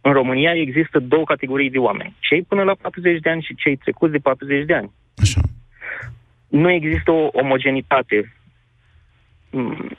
[0.00, 2.16] în România există două categorii de oameni.
[2.18, 4.92] Cei până la 40 de ani și cei trecuți de 40 de ani.
[5.16, 5.40] Așa.
[6.48, 8.36] Nu există o omogenitate.
[9.50, 9.96] Mm,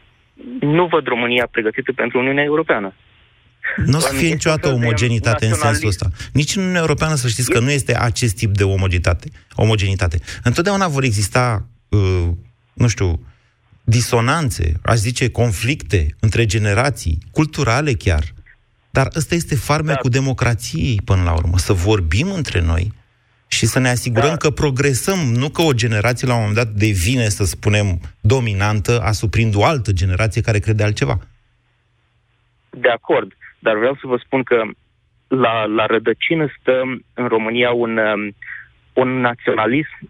[0.59, 2.93] Nu văd România pregătită pentru Uniunea Europeană.
[3.85, 6.09] Nu o să În- fie este niciodată un fel de omogenitate în sensul ăsta.
[6.33, 9.29] Nici în Uniunea Europeană să știți că nu este acest tip de omogenitate.
[9.55, 10.19] omogenitate.
[10.43, 12.27] Întotdeauna vor exista, uh,
[12.73, 13.19] nu știu,
[13.83, 18.23] disonanțe, aș zice conflicte între generații, culturale chiar.
[18.89, 20.17] Dar ăsta este farmecul Da.
[20.19, 22.93] democrației până la urmă, să vorbim între noi
[23.47, 24.37] și să ne asigurăm Da.
[24.37, 29.55] că progresăm, nu că o generație la un moment dat devine, să spunem, dominantă, asuprind
[29.55, 31.19] o altă generație care crede altceva.
[32.69, 34.61] De acord, dar vreau să vă spun că
[35.27, 36.81] la, la rădăcină stă
[37.13, 38.35] în România un, um,
[38.93, 40.09] un naționalism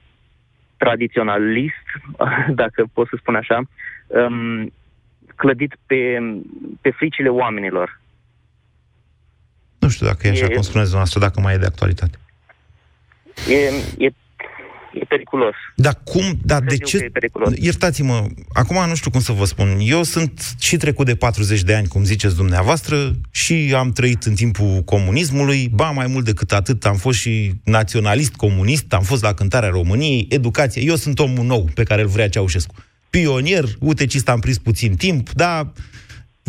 [0.77, 1.85] tradiționalist,
[2.61, 3.61] dacă pot să spun așa,
[4.07, 4.73] um,
[5.35, 6.19] clădit pe,
[6.81, 7.99] pe fricile oamenilor.
[9.79, 12.17] Nu știu dacă e așa E- cum spuneți dumneavoastră, dacă mai e de actualitate.
[13.49, 14.09] E, e,
[14.93, 15.53] e periculos.
[15.75, 16.97] Dar cum, dar de Cred eu că ce...
[16.97, 17.53] e periculos.
[17.57, 19.77] Iertați-mă, acum nu știu cum să vă spun.
[19.81, 24.35] Eu sunt și trecut de 40 de ani, cum ziceți dumneavoastră, și am trăit în
[24.35, 29.33] timpul comunismului, ba mai mult decât atât, am fost și naționalist comunist, am fost la
[29.33, 30.81] cântarea României, educație.
[30.81, 32.75] Eu sunt omul nou pe care îl vrea Ceaușescu.
[33.09, 35.71] Pionier, utecist am prins puțin timp, dar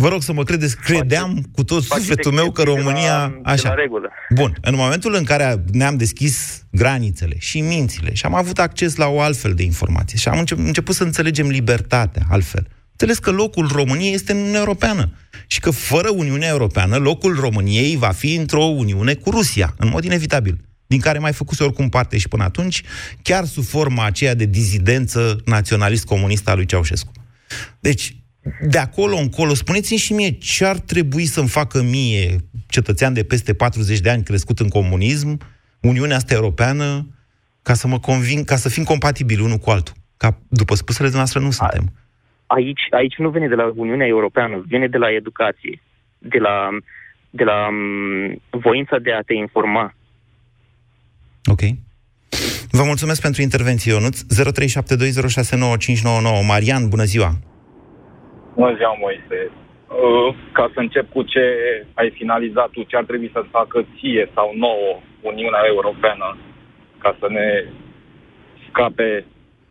[0.00, 3.28] vă rog să mă credeți, credeam cu tot sufletul meu că România...
[3.28, 3.62] De la, Așa.
[3.62, 4.08] De la regulă.
[4.34, 9.06] Bun, în momentul în care ne-am deschis granițele și mințile și am avut acces la
[9.06, 13.68] o altfel de informație și am înce- început să înțelegem libertatea altfel, înțeles că locul
[13.72, 15.12] României este în Uniunea Europeană
[15.46, 20.04] și că fără Uniunea Europeană, locul României va fi într-o Uniune cu Rusia, în mod
[20.04, 22.82] inevitabil, din care mai făcuse oricum parte și până atunci,
[23.22, 27.12] chiar sub forma aceea de dizidență naționalist-comunistă a lui Ceaușescu.
[27.80, 28.19] Deci,
[28.61, 32.37] de acolo încolo, spuneți-mi și mie ce ar trebui să-mi facă mie,
[32.68, 35.38] cetățean de peste 40 de ani crescut în comunism,
[35.81, 37.07] Uniunea asta europeană,
[37.62, 39.94] ca să mă conving, ca să fim compatibili unul cu altul.
[40.16, 41.92] Ca, după spusele noastre, nu suntem.
[42.46, 45.83] Aici, aici nu vine de la Uniunea Europeană, vine de la educație,
[46.18, 46.68] de la,
[47.31, 49.94] de la um, voința de a te informa.
[51.44, 51.61] Ok.
[52.70, 54.22] Vă mulțumesc pentru intervenție, Ionuț.
[54.22, 56.46] 0372069599.
[56.46, 57.38] Marian, bună ziua!
[58.54, 59.40] Bună ziua, Moise.
[59.50, 61.44] Uh, Ca să încep cu ce
[61.94, 66.36] ai finalizat tu, ce ar trebui să facă ție sau nouă Uniunea Europeană
[66.98, 67.64] ca să ne
[68.68, 69.24] scape,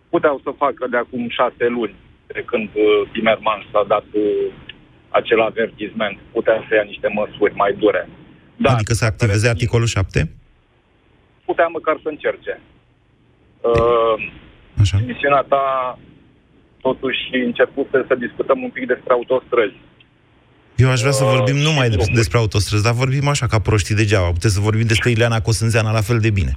[0.09, 1.95] puteau să facă de acum șase luni,
[2.27, 4.51] de când uh, Timmermans a dat uh,
[5.09, 8.09] acel avertisment, putea să ia niște măsuri mai dure.
[8.55, 10.31] Da, adică să activeze articolul 7?
[11.45, 12.59] Putea măcar să încerce.
[13.61, 14.31] Uh,
[14.81, 14.97] Așa.
[15.05, 15.63] misiunea ta
[16.81, 19.79] totuși început să discutăm un pic despre autostrăzi.
[20.83, 23.99] Eu aș vrea să vorbim uh, numai de, despre autostrăzi, dar vorbim așa ca proștii
[24.01, 24.35] degeaba.
[24.37, 26.53] Puteți să vorbim despre Ileana Cosânzeana la fel de bine.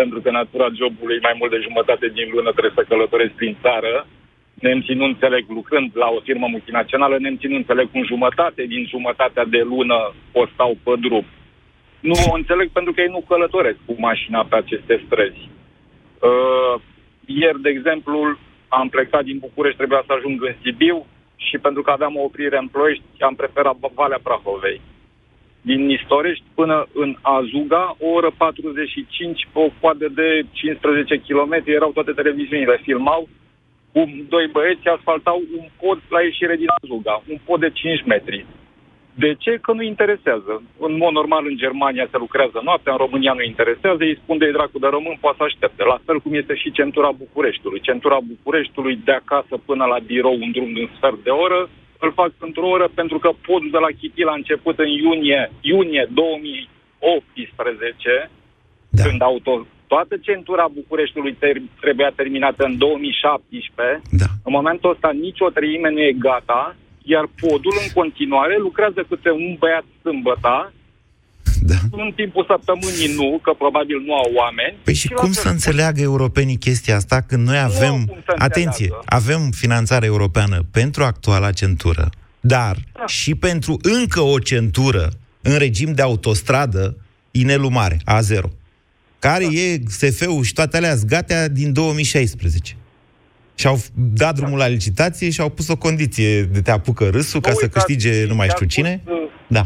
[0.00, 4.06] Pentru că natura jobului mai mult de jumătate din lună trebuie să călătoresc prin țară,
[4.66, 9.44] nemții nu înțeleg lucrând la o firmă multinațională, nemții nu înțeleg cum jumătate din jumătatea
[9.44, 9.98] de lună
[10.32, 11.26] o stau pe drum.
[12.00, 15.48] Nu o înțeleg pentru că ei nu călătoresc cu mașina pe aceste străzi.
[16.28, 16.74] Uh,
[17.24, 18.38] ieri, de exemplu,
[18.68, 22.58] am plecat din București, trebuia să ajung în Sibiu și pentru că aveam o oprire
[22.58, 24.80] în Ploiești, am preferat Valea Prahovei.
[25.60, 31.90] Din Nistorești până în Azuga, o oră 45 pe o coadă de 15 km, erau
[31.92, 33.28] toate televiziunile, filmau
[33.92, 38.46] cum doi băieți asfaltau un pod la ieșire din Azuga, un pod de 5 metri.
[39.24, 39.52] De ce?
[39.64, 40.52] Că nu interesează.
[40.86, 44.50] În mod normal, în Germania se lucrează noaptea, în România nu interesează, îi spun de
[44.56, 45.82] dracu de român, poate să aștepte.
[45.84, 47.86] La fel cum este și centura Bucureștiului.
[47.88, 51.60] Centura Bucureștiului de acasă până la birou un drum de un sfert de oră,
[52.04, 56.08] îl fac într-o oră pentru că podul de la Chitil a început în iunie, iunie
[56.10, 58.30] 2018,
[58.88, 59.02] da.
[59.02, 64.00] când auto, toată centura Bucureștiului ter- trebuia terminată în 2017.
[64.10, 64.26] Da.
[64.46, 66.76] În momentul ăsta nicio treime nu e gata
[67.14, 70.72] iar podul în continuare lucrează câte un băiat sâmbăta,
[71.60, 71.80] da.
[71.90, 74.76] în timpul săptămânii nu, că probabil nu au oameni.
[74.84, 77.96] Păi și, și cum să înțeleagă europenii chestia asta când noi avem,
[78.38, 83.06] atenție, avem finanțare europeană pentru actuala centură, dar da.
[83.06, 85.08] și pentru încă o centură
[85.40, 86.96] în regim de autostradă
[87.30, 88.48] Inelu Mare, A0,
[89.18, 89.50] care da.
[89.50, 92.76] e SF-ul și toate alea zgatea din 2016
[93.60, 93.76] și-au
[94.22, 97.68] dat drumul la licitație și au pus o condiție de te apucă râsul ca să
[97.68, 98.92] câștige nu mai știu cine.
[99.04, 99.64] Pus, uh, da.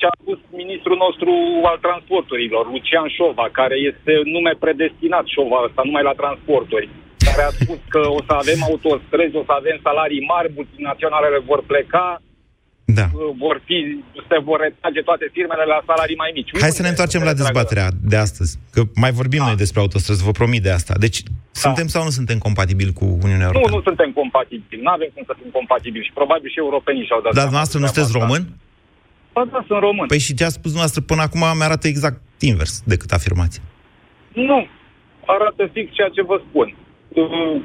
[0.00, 1.30] Ce a pus ministrul nostru
[1.70, 6.88] al transporturilor, Lucian Șova, care este nume predestinat Șova ăsta, numai la transporturi,
[7.26, 11.60] care a spus că o să avem autostrăzi, o să avem salarii mari, multinaționalele vor
[11.70, 12.06] pleca,
[12.84, 13.06] da.
[13.38, 16.50] vor fi, se vor retrage toate firmele la salarii mai mici.
[16.60, 19.46] Hai să ne întoarcem la dezbaterea de astăzi, că mai vorbim da.
[19.46, 20.94] noi despre autostrăzi, vă promit de asta.
[20.98, 21.30] Deci, da.
[21.52, 23.68] suntem sau nu suntem compatibili cu Uniunea Europeană?
[23.70, 27.20] Nu, nu suntem compatibili, nu avem cum să fim compatibili și probabil și europenii și-au
[27.24, 28.42] dat Dar dumneavoastră nu sunteți român?
[29.32, 30.06] Ba da, sunt român.
[30.06, 33.60] Păi și ce a spus dumneavoastră până acum mi arată exact invers decât afirmați.
[34.32, 34.66] Nu,
[35.26, 36.68] arată fix ceea ce vă spun.
[37.08, 37.56] Uh,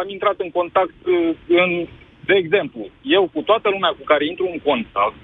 [0.00, 1.70] am intrat în contact uh, în
[2.24, 5.14] de exemplu, eu cu toată lumea cu care intru în contact,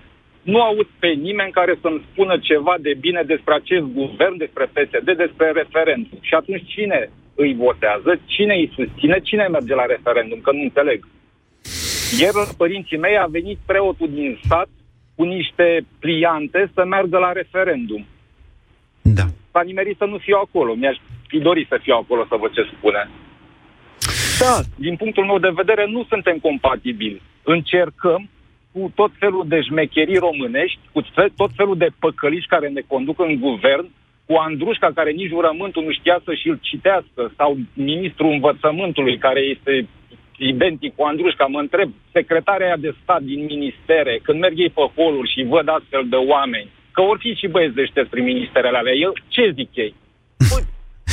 [0.42, 5.08] nu aud pe nimeni care să-mi spună ceva de bine despre acest guvern, despre PSD,
[5.16, 6.18] despre referendum.
[6.20, 11.06] Și atunci cine îi votează, cine îi susține, cine merge la referendum, că nu înțeleg.
[12.20, 14.68] Ieri părinții mei a venit preotul din sat
[15.16, 18.06] cu niște pliante să meargă la referendum.
[19.02, 19.26] Da.
[19.52, 20.74] S-a nimerit să nu fiu acolo.
[20.74, 23.08] Mi-aș fi dorit să fiu acolo să văd ce spune.
[24.38, 27.22] Da, din punctul meu de vedere, nu suntem compatibili.
[27.42, 28.28] Încercăm
[28.72, 31.00] cu tot felul de șmecherii românești, cu
[31.36, 33.86] tot felul de păcăliși care ne conduc în guvern,
[34.26, 39.88] cu Andrușca care nici jurământul nu știa să-și-l citească, sau ministrul învățământului care este
[40.36, 45.32] identic cu Andrușca, mă întreb, secretarea de stat din ministere, când merg ei pe holuri
[45.32, 49.12] și văd astfel de oameni, că or fi și băieți deștepți prin ministerele alea, el,
[49.28, 49.94] ce zic ei?
[50.48, 50.62] Păi,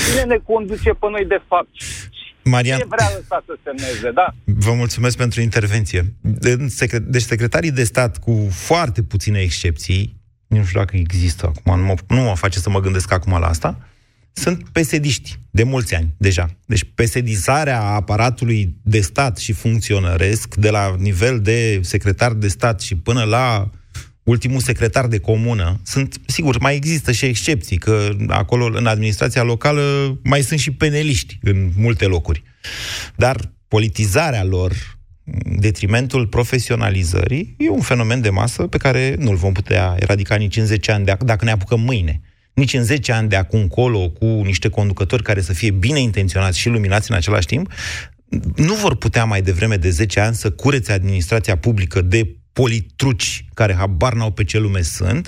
[0.04, 1.70] cine ne conduce pe noi de fapt?
[2.50, 2.78] Marian...
[2.78, 4.36] Ce vrea ăsta să semneze, da?
[4.44, 6.14] Vă mulțumesc pentru intervenție.
[7.02, 11.96] Deci secretarii de stat, cu foarte puține excepții, nu știu dacă există acum, nu mă,
[12.08, 13.80] nu mă face să mă gândesc acum la asta,
[14.34, 16.50] sunt pesediști de mulți ani deja.
[16.66, 22.96] Deci pesedizarea aparatului de stat și funcționăresc de la nivel de secretar de stat și
[22.96, 23.70] până la
[24.26, 30.18] ultimul secretar de comună, sunt, sigur, mai există și excepții, că acolo, în administrația locală,
[30.24, 32.44] mai sunt și peneliști în multe locuri.
[33.16, 34.74] Dar politizarea lor,
[35.60, 40.66] detrimentul profesionalizării, e un fenomen de masă pe care nu-l vom putea eradica nici în
[40.66, 42.22] 10 ani, de ac- dacă ne apucăm mâine.
[42.54, 46.60] Nici în 10 ani de acum încolo, cu niște conducători care să fie bine intenționați
[46.60, 47.72] și luminați în același timp,
[48.56, 53.74] nu vor putea mai devreme de 10 ani să curețe administrația publică de politruci care
[53.82, 55.26] habar n-au pe ce lume sunt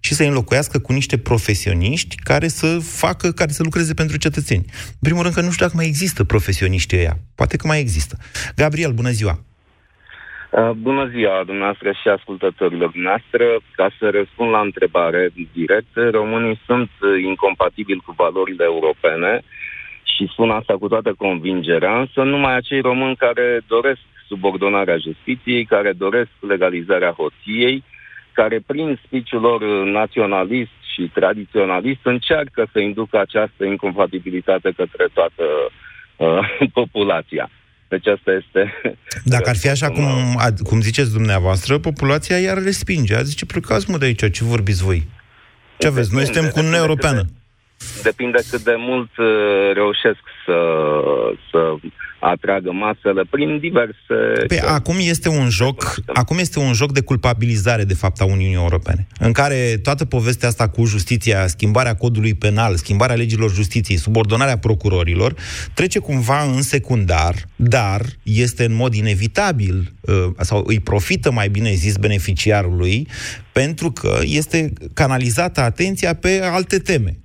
[0.00, 2.68] și să înlocuiască cu niște profesioniști care să
[3.02, 4.64] facă, care să lucreze pentru cetățeni.
[4.98, 7.16] În primul rând că nu știu dacă mai există profesioniștii ăia.
[7.40, 8.14] Poate că mai există.
[8.56, 9.34] Gabriel, bună ziua!
[10.50, 13.44] Uh, bună ziua dumneavoastră și ascultătorilor dumneavoastră.
[13.78, 19.42] Ca să răspund la întrebare direct, românii sunt uh, incompatibili cu valorile europene
[20.12, 25.92] și spun asta cu toată convingerea, însă numai acei români care doresc subordonarea justiției, care
[25.92, 27.84] doresc legalizarea hoției,
[28.32, 29.60] care prin spiciul lor
[30.00, 35.44] naționalist și tradiționalist încearcă să inducă această incompatibilitate către toată
[36.16, 37.50] uh, populația.
[37.88, 38.60] Deci asta este...
[39.34, 40.06] Dacă ar fi așa cum,
[40.46, 43.14] ad- cum ziceți dumneavoastră, populația iar respinge.
[43.14, 45.06] Ar zice, plecați mă de aici, ce vorbiți voi?
[45.78, 46.14] Ce aveți?
[46.14, 47.22] Noi suntem cu Uniunea Europeană.
[48.02, 49.26] Depinde cât de mult uh,
[49.74, 50.58] reușesc să,
[51.50, 51.74] să
[52.18, 54.46] atragă masele prin diverse...
[54.46, 58.54] Păi acum este un joc, acum este un joc de culpabilizare de fapt a Uniunii
[58.54, 64.58] Europene, în care toată povestea asta cu justiția, schimbarea codului penal, schimbarea legilor justiției, subordonarea
[64.58, 65.34] procurorilor,
[65.74, 71.72] trece cumva în secundar, dar este în mod inevitabil uh, sau îi profită mai bine
[71.72, 73.08] zis beneficiarului
[73.52, 77.16] pentru că este canalizată atenția pe alte teme.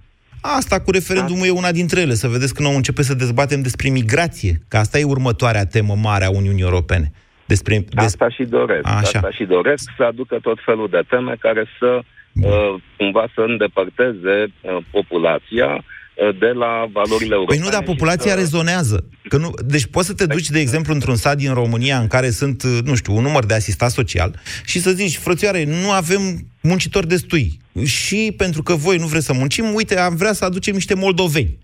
[0.45, 2.13] Asta cu referendumul e una dintre ele.
[2.13, 6.25] Să vedeți când o începe să dezbatem despre migrație, că asta e următoarea temă mare
[6.25, 7.11] a Uniunii Europene.
[7.45, 8.05] Despre, des...
[8.05, 8.87] Asta și doresc.
[8.87, 8.99] Așa.
[9.01, 12.01] Asta și doresc să aducă tot felul de teme care să
[12.33, 17.59] uh, cumva să îndepărteze uh, populația uh, de la valorile europene.
[17.59, 18.43] Păi nu, dar populația și să...
[18.43, 19.05] rezonează.
[19.29, 22.29] Că nu, deci poți să te duci, de exemplu, într-un sat din România în care
[22.29, 26.21] sunt, nu știu, un număr de asistat social și să zici, frățioare, nu avem
[26.61, 27.61] muncitori destui.
[27.83, 31.57] Și pentru că voi nu vreți să muncim, uite, am vrea să aducem niște moldoveni.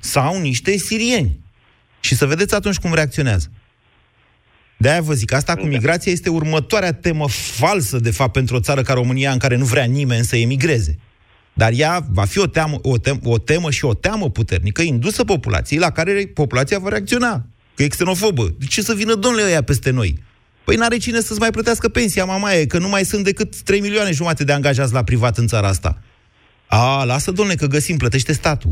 [0.00, 1.38] Sau niște sirieni.
[2.00, 3.50] Și să vedeți atunci cum reacționează.
[4.76, 8.82] De-aia vă zic, asta cu migrația este următoarea temă falsă, de fapt, pentru o țară
[8.82, 10.98] ca România, în care nu vrea nimeni să emigreze.
[11.52, 15.24] Dar ea va fi o, teamă, o, temă, o temă și o teamă puternică indusă
[15.24, 17.46] populației, la care populația va reacționa.
[17.74, 18.54] Că e xenofobă.
[18.58, 20.22] De ce să vină domnule ăia peste noi?
[20.64, 24.10] Păi n-are cine să-ți mai plătească pensia, mamaie, că nu mai sunt decât 3 milioane
[24.10, 25.98] jumate de angajați la privat în țara asta.
[26.66, 28.70] A, lasă, domnule, că găsim, plătește statul.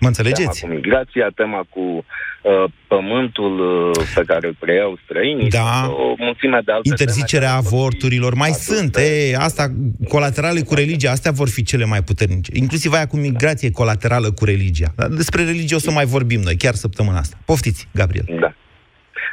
[0.00, 0.60] Mă înțelegeți?
[0.60, 5.86] Tema cu migrația, tema cu uh, pământul uh, pe care îl preiau străinii, Da.
[5.88, 9.74] o mulțime de alte Interzicerea avorturilor, mai sunt, e, asta,
[10.08, 12.50] colaterale cu religia, astea vor fi cele mai puternice.
[12.54, 14.92] Inclusiv aia cu migrație colaterală cu religia.
[14.96, 17.36] Dar despre religie o să mai vorbim noi, chiar săptămâna asta.
[17.44, 18.26] Poftiți, Gabriel.
[18.40, 18.54] Da.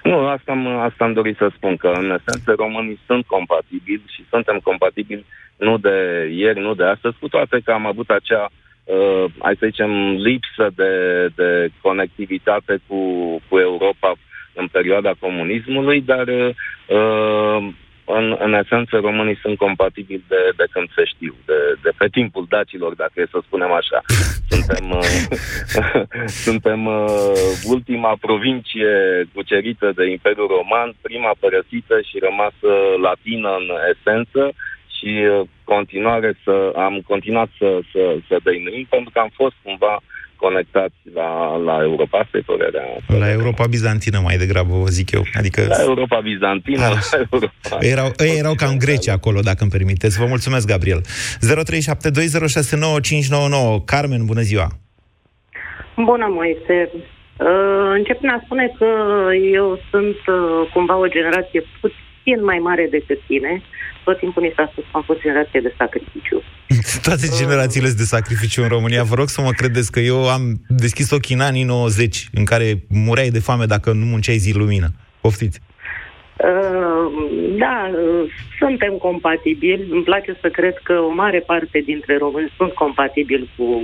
[0.04, 4.26] Nu, asta am, asta am dorit să spun, că în esență românii sunt compatibili și
[4.30, 5.26] suntem compatibili
[5.58, 8.50] nu de ieri, nu de astăzi, cu toate că am avut acea,
[8.84, 10.92] uh, hai să zicem, lipsă de,
[11.36, 12.98] de conectivitate cu,
[13.50, 14.14] cu Europa
[14.54, 17.68] în perioada comunismului, dar uh,
[18.06, 22.46] în, în esență românii sunt compatibili de, de când se știu, de, de pe timpul
[22.50, 24.00] dacilor, dacă e să spunem așa.
[24.52, 25.08] Suntem, uh,
[26.48, 27.08] suntem uh,
[27.64, 28.94] ultima provincie
[29.34, 32.70] cucerită de Imperiul Roman, prima părăsită și rămasă
[33.02, 34.54] latină în esență
[34.98, 40.02] și uh, continuare să, am continuat să, să, să dăinuim pentru că am fost cumva
[40.48, 41.30] conectați la,
[41.68, 42.16] la Europa.
[42.24, 42.86] Asta e părerea.
[43.24, 45.24] La Europa bizantină mai degrabă, vă zic eu.
[45.40, 47.00] Adică La Europa bizantină, la
[47.32, 47.54] Europa...
[47.86, 50.20] Ei erau, ei erau ca în Grecia acolo, dacă îmi permiteți.
[50.20, 51.02] Vă mulțumesc, Gabriel.
[51.02, 51.08] 0372069599.
[53.86, 54.68] Carmen, bună ziua!
[56.10, 56.78] Bună, Moise.
[56.94, 58.90] Uh, încep prin a spune că
[59.60, 63.62] eu sunt uh, cumva o generație puțin mai mare decât tine.
[64.06, 66.42] Tot timpul mi s-a spus că am fost generație de sacrificiu.
[67.08, 69.04] Toate generațiile sunt de sacrificiu în România.
[69.04, 72.68] Vă rog să mă credeți că eu am deschis ochii în anii 90, în care
[72.90, 74.88] mureai de foame dacă nu munceai zi lumină.
[75.22, 75.60] Poftiți!
[76.36, 77.06] Uh,
[77.58, 79.88] da, uh, suntem compatibili.
[79.92, 83.84] Îmi place să cred că o mare parte dintre români sunt compatibili cu,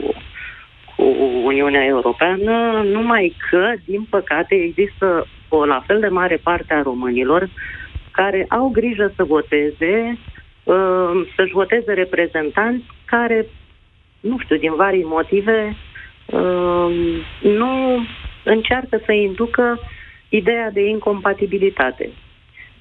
[0.96, 1.04] cu
[1.44, 7.50] Uniunea Europeană, numai că, din păcate, există o la fel de mare parte a românilor
[8.12, 10.18] care au grijă să voteze,
[10.64, 13.46] uh, să-și voteze reprezentanți care,
[14.20, 15.76] nu știu, din vari motive,
[16.26, 18.00] uh, nu
[18.44, 19.80] încearcă să inducă
[20.30, 22.10] ideea de incompatibilitate.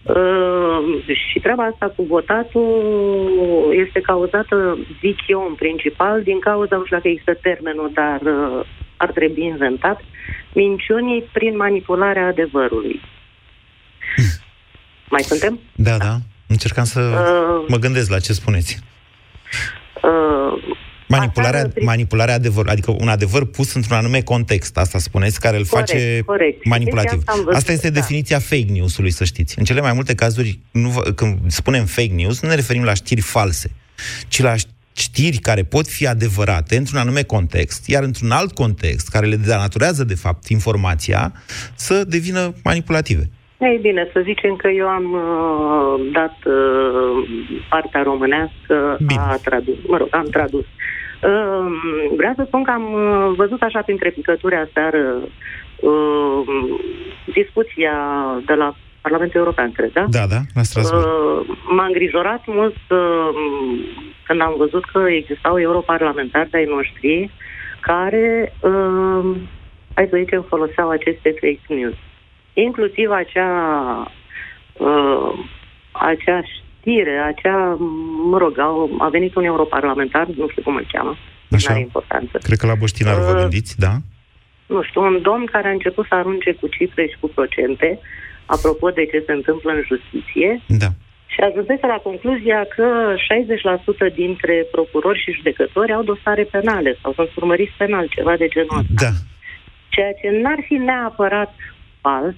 [0.03, 6.85] Uh, și treaba asta cu votatul este cauzată, zic eu, în principal, din cauza, nu
[6.85, 8.67] știu dacă există termenul, dar uh,
[8.97, 10.01] ar trebui inventat,
[10.53, 13.01] minciunii prin manipularea adevărului.
[15.11, 15.59] Mai suntem?
[15.77, 16.21] Da, da.
[16.47, 17.65] Încercam să Uh.
[17.69, 18.79] mă gândesc la ce spuneți.
[20.03, 25.67] Uh, Manipularea, manipularea adevăr, adică un adevăr pus într-un anume context, asta spuneți, care îl
[25.67, 26.65] Corect, face corect.
[26.65, 27.11] manipulativ.
[27.19, 28.01] Deci asta am văzut, asta este da.
[28.01, 29.59] definiția fake news-ului, să știți.
[29.59, 32.95] În cele mai multe cazuri, nu, vă- când spunem fake news, nu ne referim la
[32.95, 33.71] știri false,
[34.29, 34.55] ci la
[34.93, 40.05] știri care pot fi adevărate într-un anume context, iar într-un alt context, care le denaturează,
[40.05, 41.33] de fapt, informația,
[41.75, 43.31] să devină manipulative.
[43.61, 47.29] Ei bine, să zicem că eu am uh, dat uh,
[47.69, 49.21] partea românească, Bine.
[49.21, 50.65] a tradus, mă rog, am tradus.
[50.65, 51.67] Uh,
[52.17, 55.17] vreau să spun că am uh, văzut așa printre picături aseară
[55.81, 56.43] uh,
[57.35, 57.95] discuția
[58.47, 60.05] de la Parlamentul European, cred, da?
[60.09, 61.07] Da, da, la Strasbourg.
[61.07, 63.29] Uh, m-a îngrijorat mult uh,
[64.27, 67.31] când am văzut că existau europarlamentari de-ai noștri
[67.81, 69.37] care, uh,
[69.95, 71.95] hai să zicem, foloseau aceste fake news.
[72.53, 73.53] Inclusiv acea,
[74.79, 75.33] uh,
[75.93, 77.77] acea știre, acea,
[78.31, 81.17] mă rog, a, a venit un europarlamentar, nu știu cum îl cheamă,
[81.51, 81.67] Așa.
[81.69, 82.39] nu are importanță.
[82.43, 83.93] Cred că la Boștinar vă Uh, gândiți, da?
[84.67, 87.99] nu știu, un domn care a început să arunce cu cifre și cu procente,
[88.47, 90.91] apropo de ce se întâmplă în justiție, Da.
[91.27, 92.87] și ajunsese la concluzia că
[93.17, 98.79] 60% dintre procurori și judecători au dosare penale sau sunt urmăriți penal, ceva de genul
[98.79, 99.05] ăsta.
[99.05, 99.11] Da.
[99.89, 101.55] Ceea ce n-ar fi neapărat
[102.01, 102.35] fals,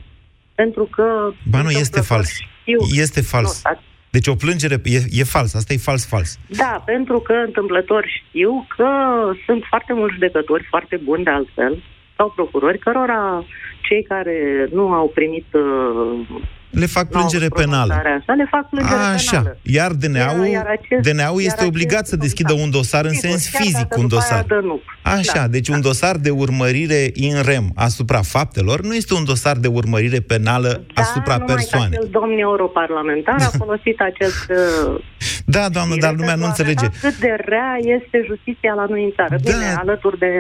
[0.55, 1.33] pentru că...
[1.51, 2.29] Ba nu, este fals.
[2.31, 3.47] știu- Este fals.
[3.47, 3.83] Nu, stați.
[4.11, 6.39] Deci o plângere e, e fals, asta e fals, fals.
[6.47, 8.89] Da, pentru că întâmplător știu că
[9.47, 11.83] sunt foarte mulți judecători foarte buni de altfel,
[12.17, 13.45] sau procurori, cărora
[13.81, 16.41] cei care nu au primit uh,
[16.73, 17.93] Le fac plângere penală.
[17.95, 19.31] Așa, le fac plângere Așa.
[19.37, 19.57] penală.
[19.63, 23.29] Iar DNA-ul, Iar acest- DNA-ul iar este acest- obligat să deschidă un dosar în Sigur,
[23.29, 24.45] sens chiar fizic, dacă un după aia dosar.
[24.61, 24.81] dă nu.
[25.03, 29.57] Așa, Da, deci un dosar de urmărire in rem asupra faptelor nu este un dosar
[29.57, 31.91] de urmărire penală asupra Da, numai persoanei.
[31.91, 34.51] că acel domn europarlamentar a folosit acest...
[35.47, 36.85] uh, Da, doamnă, dar lumea nu înțelege.
[36.85, 39.37] arăta cât de rea este justiția la noi în țară.
[39.43, 39.51] Da.
[39.51, 40.33] Bine, alături de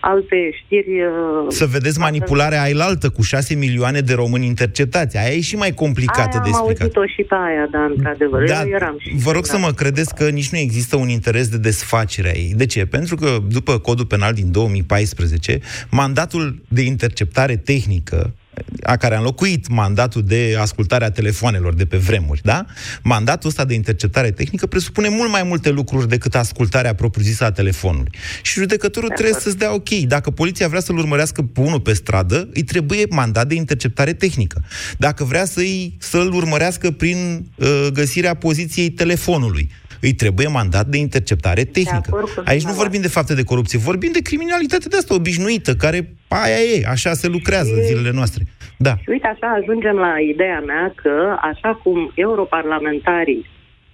[0.00, 1.00] alte știri...
[1.00, 5.16] uh, Să vedeți manipularea ailaltă cu 6 milioane de români interceptați.
[5.18, 6.80] Aia e și mai complicată aia de am explicat.
[6.80, 8.44] auzit-o și pe aia, da, într-adevăr.
[8.48, 9.58] Da, Eu eram și vă rog să da.
[9.58, 12.52] mă credeți că nici nu există un interes de desfacere a ei.
[12.56, 12.86] De ce?
[12.86, 15.58] Pentru că după codul penal din 2014,
[15.90, 18.34] mandatul de interceptare tehnică
[18.82, 22.64] a care a înlocuit mandatul de ascultare a telefoanelor de pe vremuri, da?
[23.02, 28.12] Mandatul ăsta de interceptare tehnică presupune mult mai multe lucruri decât ascultarea propriu-zisă a telefonului.
[28.42, 29.88] Și judecătorul trebuie să-ți dea ok.
[29.88, 34.62] Dacă poliția vrea să-l urmărească pe unul pe stradă, îi trebuie mandat de interceptare tehnică.
[34.98, 39.70] Dacă vrea să-i, să-l urmărească prin uh, găsirea poziției telefonului,
[40.00, 42.10] îi trebuie mandat de interceptare tehnică.
[42.12, 45.74] acord cu Aici nu vorbim de fapte de corupție, vorbim de criminalitate de asta obișnuită,
[45.74, 48.42] care aia e, așa se lucrează în zilele noastre.
[48.76, 48.94] Da.
[49.02, 53.46] Și uite, așa ajungem la ideea mea că, așa cum europarlamentarii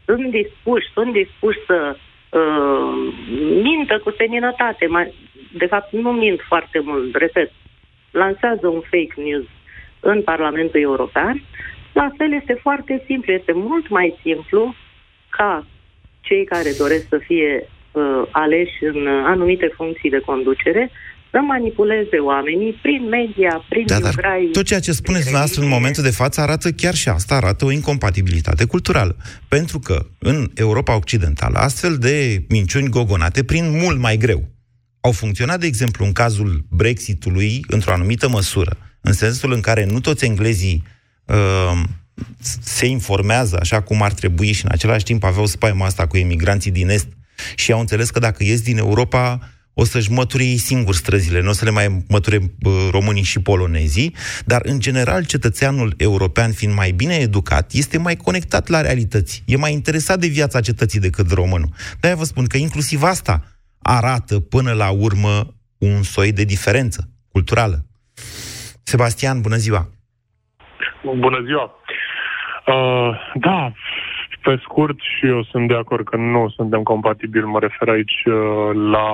[0.05, 2.95] sunt dispuși, sunt dispuși să uh,
[3.63, 5.15] mintă cu seninătate, mai,
[5.57, 7.51] de fapt nu mint foarte mult, repet,
[8.11, 9.47] lansează un fake news
[10.01, 11.43] în Parlamentul European,
[11.93, 14.75] la fel este foarte simplu, este mult mai simplu
[15.29, 15.67] ca
[16.27, 17.51] cei care doresc să fie
[17.93, 20.91] uh, aleși în uh, anumite funcții de conducere
[21.35, 25.68] să manipuleze oamenii prin media, prin Da, dar grai, tot ceea ce spuneți dumneavoastră în
[25.68, 29.16] momentul de față arată chiar și asta, arată o incompatibilitate culturală.
[29.49, 34.43] Pentru că în Europa Occidentală astfel de minciuni gogonate prin mult mai greu.
[35.01, 40.01] Au funcționat, de exemplu, în cazul Brexitului, într-o anumită măsură, în sensul în care nu
[40.01, 40.83] toți englezii
[41.27, 41.83] uh,
[42.62, 46.71] se informează așa cum ar trebui și în același timp aveau spaima asta cu emigranții
[46.71, 47.09] din Est
[47.55, 49.39] și au înțeles că dacă ies din Europa
[49.75, 53.41] o să-și măture ei singuri străzile, nu o să le mai măture bă, românii și
[53.41, 59.43] polonezii, dar în general cetățeanul european, fiind mai bine educat, este mai conectat la realități,
[59.47, 61.69] e mai interesat de viața cetății decât românul.
[62.01, 63.45] De-aia vă spun că inclusiv asta
[63.83, 67.87] arată până la urmă un soi de diferență culturală.
[68.83, 69.91] Sebastian, bună ziua!
[71.05, 71.71] Bună ziua!
[72.67, 73.73] Uh, da,
[74.43, 78.35] pe scurt și eu sunt de acord că nu suntem compatibili, mă refer aici uh,
[78.91, 79.09] la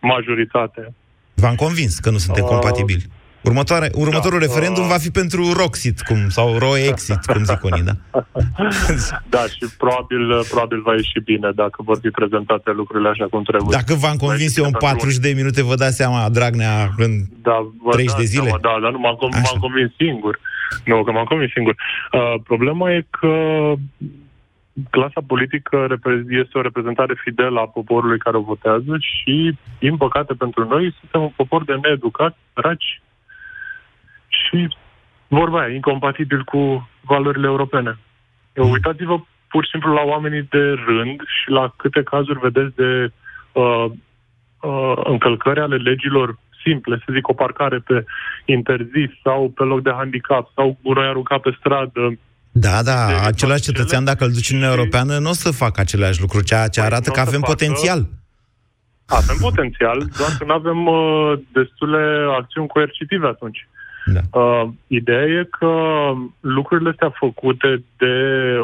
[0.00, 0.94] majoritate.
[1.34, 3.04] V-am convins că nu suntem Uh, compatibili.
[3.42, 7.82] Următoare, următorul da, referendum uh, va fi pentru Roxit, cum, sau Roexit, cum zic unii,
[7.82, 7.92] da?
[9.34, 13.76] Da, și probabil, probabil va ieși bine dacă vor fi prezentate lucrurile așa cum trebuie.
[13.80, 17.10] Dacă v-am convins eu în 40 de minute, vă dați seama, Dragnea, în
[17.42, 18.42] da, vă 30 de dați zile?
[18.42, 20.38] Seama, da, dar nu m-am, com- m-am convins singur.
[20.84, 21.74] Nu, că m-am convins singur.
[22.12, 23.72] Uh, problema e că
[24.90, 30.34] clasa politică repre- este o reprezentare fidelă a poporului care o votează și, din păcate
[30.34, 33.00] pentru noi, suntem un popor de needucat, raci
[34.28, 34.76] și,
[35.28, 37.98] vorba aia, incompatibil cu valorile europene.
[38.52, 43.12] Eu, uitați-vă pur și simplu la oamenii de rând și la câte cazuri vedeți de
[43.52, 43.86] uh,
[44.60, 48.04] uh, încălcări ale legilor simple, să zic o parcare pe
[48.44, 52.18] interzis sau pe loc de handicap sau gunoi aruncat pe stradă.
[52.52, 56.20] Da, da, același cetățean, dacă îl duci în Uniunea Europeană, nu o să facă aceleași
[56.20, 57.52] lucruri, ceea ce arată Păi, nu că o să avem facă.
[57.52, 58.00] potențial.
[59.06, 62.04] Avem potențial, doar că nu avem uh, destule
[62.38, 63.68] acțiuni coercitive atunci.
[64.06, 64.40] Da.
[64.40, 65.72] Uh, ideea e că
[66.40, 68.14] lucrurile astea făcute de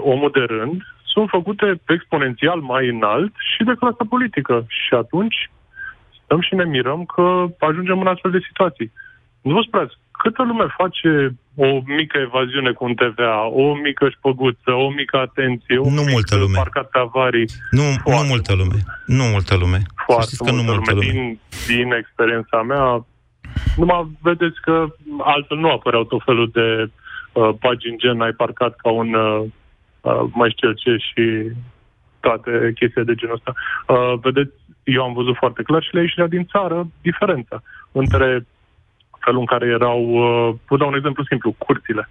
[0.00, 4.64] omul de rând sunt făcute exponențial mai înalt și de clasa politică.
[4.68, 5.50] Și atunci
[6.32, 7.24] stăm și ne mirăm că
[7.58, 8.92] ajungem în astfel de situații.
[9.42, 11.10] Nu vă spuneți, câtă lume face
[11.54, 11.68] o
[12.00, 16.36] mică evaziune cu un TVA, o mică șpăguță, o mică atenție, o Nu mică multă
[16.36, 16.56] lume.
[16.56, 17.48] parcat pe avarii.
[17.70, 18.78] Nu, nu multă lume.
[19.06, 19.78] Nu multă lume.
[19.78, 21.06] Să Foarte știți că nu multă multă lume.
[21.06, 21.38] lume.
[21.66, 23.06] Din, din experiența mea,
[23.76, 24.86] Numai vedeți că
[25.18, 26.90] altfel nu apăreau tot felul de
[27.32, 29.42] uh, pagini gen ai parcat ca un uh,
[30.00, 31.24] uh, mai știu eu ce și
[32.20, 33.52] toate chestii de genul ăsta.
[33.86, 37.62] Uh, vedeți, eu am văzut foarte clar și la ieșirea din țară diferența
[37.92, 38.46] între
[39.24, 42.08] felul în care erau, uh, vă dau un exemplu simplu, curțile.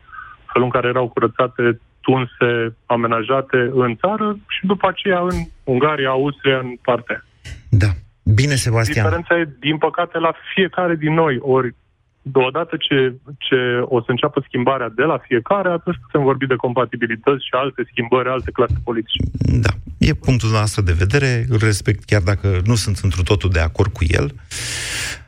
[0.52, 6.58] Felul în care erau curățate, tunse, amenajate în țară și după aceea în Ungaria, Austria,
[6.58, 7.26] în partea.
[7.70, 7.88] Da.
[8.24, 9.06] Bine, Sebastian.
[9.06, 11.38] Diferența e, din păcate, la fiecare din noi.
[11.42, 11.76] Ori,
[12.22, 17.46] deodată ce, ce o să înceapă schimbarea de la fiecare, atunci putem vorbi de compatibilități
[17.46, 19.24] și alte schimbări, alte clase politice.
[19.66, 19.74] Da.
[19.98, 23.92] E punctul nostru de vedere, îl respect chiar dacă nu sunt într totul de acord
[23.92, 24.34] cu el.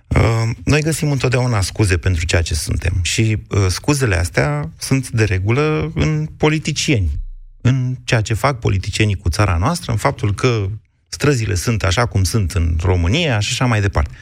[0.08, 5.24] Uh, noi găsim întotdeauna scuze pentru ceea ce suntem și uh, scuzele astea sunt de
[5.24, 7.10] regulă în politicieni,
[7.62, 10.66] în ceea ce fac politicienii cu țara noastră, în faptul că
[11.08, 14.14] străzile sunt așa cum sunt în România și așa mai departe.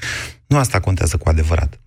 [0.47, 1.79] Nu asta contează cu adevărat.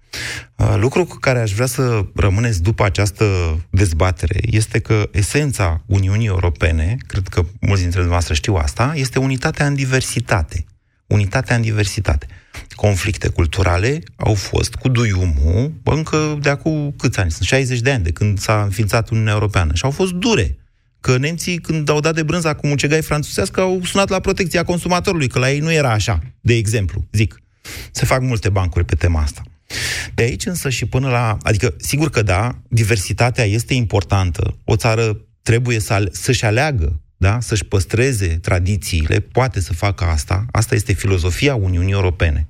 [0.57, 3.25] Uh, lucru cu care aș vrea să rămâneți după această
[3.71, 9.67] dezbatere este că esența Uniunii Europene, cred că mulți dintre dumneavoastră știu asta, este unitatea
[9.67, 10.65] în diversitate.
[11.07, 12.27] Unitatea în diversitate.
[12.75, 17.31] Conflicte culturale au fost cu duiumul încă de acum câți ani?
[17.31, 20.59] Sunt 60 de ani de când s-a înființat Uniunea Europeană și au fost dure.
[21.01, 25.29] Că nemții, când au dat de brânza cu mucegai franțuzească, au sunat la protecția consumatorului,
[25.29, 27.43] că la ei nu era așa, de exemplu, zic.
[27.91, 29.43] Se fac multe bancuri pe tema asta.
[30.15, 31.37] De aici însă și până la...
[31.43, 34.59] Adică, sigur că da, diversitatea este importantă.
[34.65, 37.41] O țară trebuie să, să-și aleagă, da?
[37.41, 40.47] să-și păstreze tradițiile, poate să facă asta.
[40.51, 42.49] Asta este filozofia Uniunii Europene.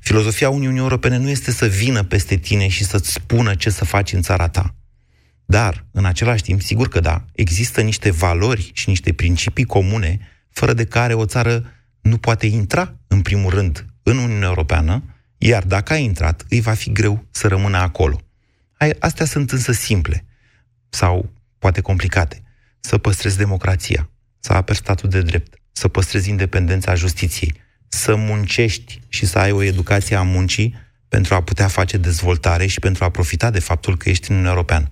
[0.00, 4.12] Filozofia Uniunii Europene nu este să vină peste tine și să-ți spună ce să faci
[4.12, 4.74] în țara ta.
[5.44, 10.72] Dar, în același timp, sigur că da, există niște valori și niște principii comune fără
[10.72, 11.64] de care o țară
[12.00, 15.02] nu poate intra, în primul rând, în Uniunea Europeană,
[15.46, 18.20] iar dacă a intrat, îi va fi greu să rămână acolo.
[18.98, 20.24] Astea sunt însă simple
[20.88, 22.42] sau poate complicate.
[22.80, 27.54] Să păstrezi democrația, să aperi statul de drept, să păstrezi independența justiției,
[27.88, 30.74] să muncești și să ai o educație a muncii
[31.08, 34.54] pentru a putea face dezvoltare și pentru a profita de faptul că ești în Uniunea
[34.54, 34.90] Europeană.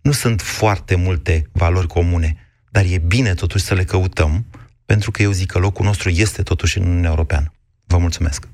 [0.00, 2.36] Nu sunt foarte multe valori comune,
[2.70, 4.46] dar e bine totuși să le căutăm,
[4.86, 7.52] pentru că eu zic că locul nostru este totuși în Uniunea Europeană.
[7.86, 8.53] Vă mulțumesc!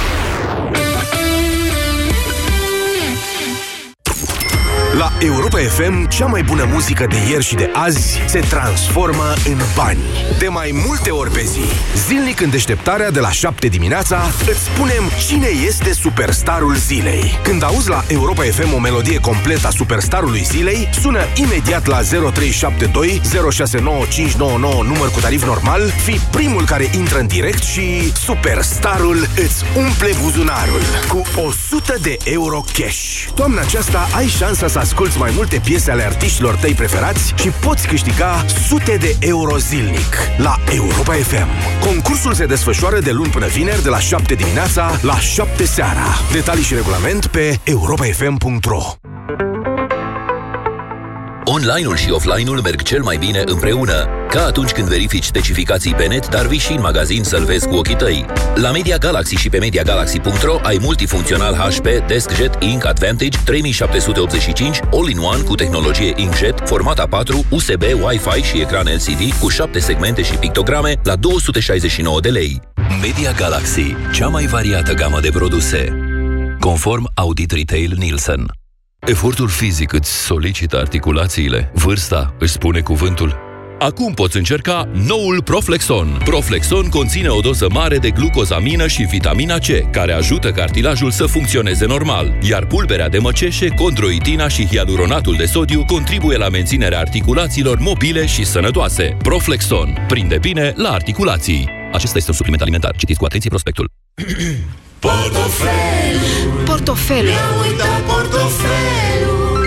[4.97, 9.57] La Europa FM, cea mai bună muzică de ieri și de azi se transformă în
[9.75, 9.99] bani.
[10.39, 11.61] De mai multe ori pe zi.
[12.07, 17.39] Zilnic în deșteptarea de la 7 dimineața, îți spunem cine este superstarul zilei.
[17.43, 23.21] Când auzi la Europa FM o melodie completă a superstarului zilei, sună imediat la 0372
[23.51, 30.09] 069599 număr cu tarif normal, fi primul care intră în direct și superstarul îți umple
[30.23, 33.27] buzunarul cu 100 de euro cash.
[33.35, 37.87] Toamna aceasta ai șansa să asculti mai multe piese ale artiștilor tăi preferați și poți
[37.87, 41.47] câștiga sute de euro zilnic la Europa FM.
[41.79, 46.05] Concursul se desfășoară de luni până vineri de la 7 dimineața la 7 seara.
[46.31, 49.00] Detalii și regulament pe europafm.ro
[51.61, 56.29] Online-ul și offline-ul merg cel mai bine împreună, ca atunci când verifici specificații pe net,
[56.29, 58.25] dar vii și în magazin să-l vezi cu ochii tăi.
[58.55, 65.55] La Media Galaxy și pe MediaGalaxy.ro ai multifuncțional HP DeskJet Ink Advantage 3785 All-in-One cu
[65.55, 71.15] tehnologie inkjet, format A4, USB, Wi-Fi și ecran LCD cu 7 segmente și pictograme la
[71.15, 72.61] 269 de lei.
[73.01, 75.97] Media Galaxy, cea mai variată gamă de produse.
[76.59, 78.60] Conform Audit Retail Nielsen.
[79.07, 83.37] Efortul fizic îți solicită articulațiile, vârsta își spune cuvântul.
[83.79, 86.21] Acum poți încerca noul Proflexon.
[86.23, 91.85] Proflexon conține o doză mare de glucozamină și vitamina C, care ajută cartilajul să funcționeze
[91.85, 98.25] normal, iar pulberea de măceșe, condroitina și hialuronatul de sodiu contribuie la menținerea articulațiilor mobile
[98.25, 99.17] și sănătoase.
[99.21, 100.05] Proflexon.
[100.07, 101.69] Prinde bine la articulații.
[101.91, 102.95] Acesta este un supliment alimentar.
[102.95, 103.89] Citiți cu atenție prospectul.
[104.99, 108.60] Portofelul Portofelul Mi-am uitat portofelul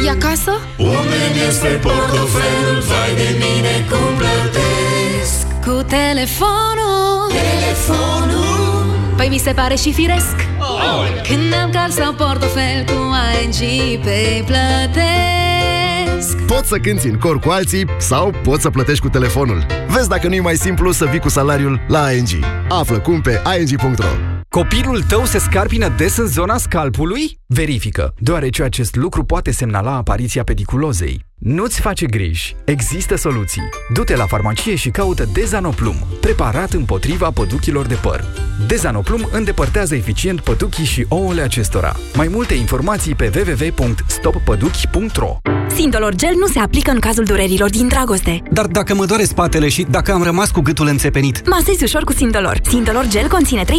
[0.04, 0.52] E acasă?
[0.78, 2.82] Unde este portofelul?
[2.88, 8.84] Vai de mine cum plătesc Cu telefonul Telefonul
[9.16, 11.22] Păi mi se pare și firesc oh.
[11.28, 17.50] Când am card sau portofel cu ING pe plătesc Poți să cânti în cor cu
[17.50, 19.66] alții sau poți să plătești cu telefonul.
[19.88, 22.28] Vezi dacă nu e mai simplu să vii cu salariul la ING.
[22.68, 27.38] Află cum pe ing.ro Copilul tău se scarpină des în zona scalpului?
[27.46, 31.24] Verifică, deoarece acest lucru poate semnala apariția pediculozei.
[31.38, 32.56] Nu-ți face griji.
[32.64, 33.62] Există soluții.
[33.94, 38.24] Du-te la farmacie și caută Dezanoplum, preparat împotriva păduchilor de păr.
[38.66, 41.96] Dezanoplum îndepărtează eficient păduchii și ouăle acestora.
[42.14, 45.38] Mai multe informații pe www.stoppăduchi.ro
[45.74, 48.42] Sindolor Gel nu se aplică în cazul durerilor din dragoste.
[48.50, 52.12] Dar dacă mă doare spatele și dacă am rămas cu gâtul înțepenit, Masezi ușor cu
[52.12, 52.60] Sindolor.
[52.68, 53.72] Sindolor Gel conține 3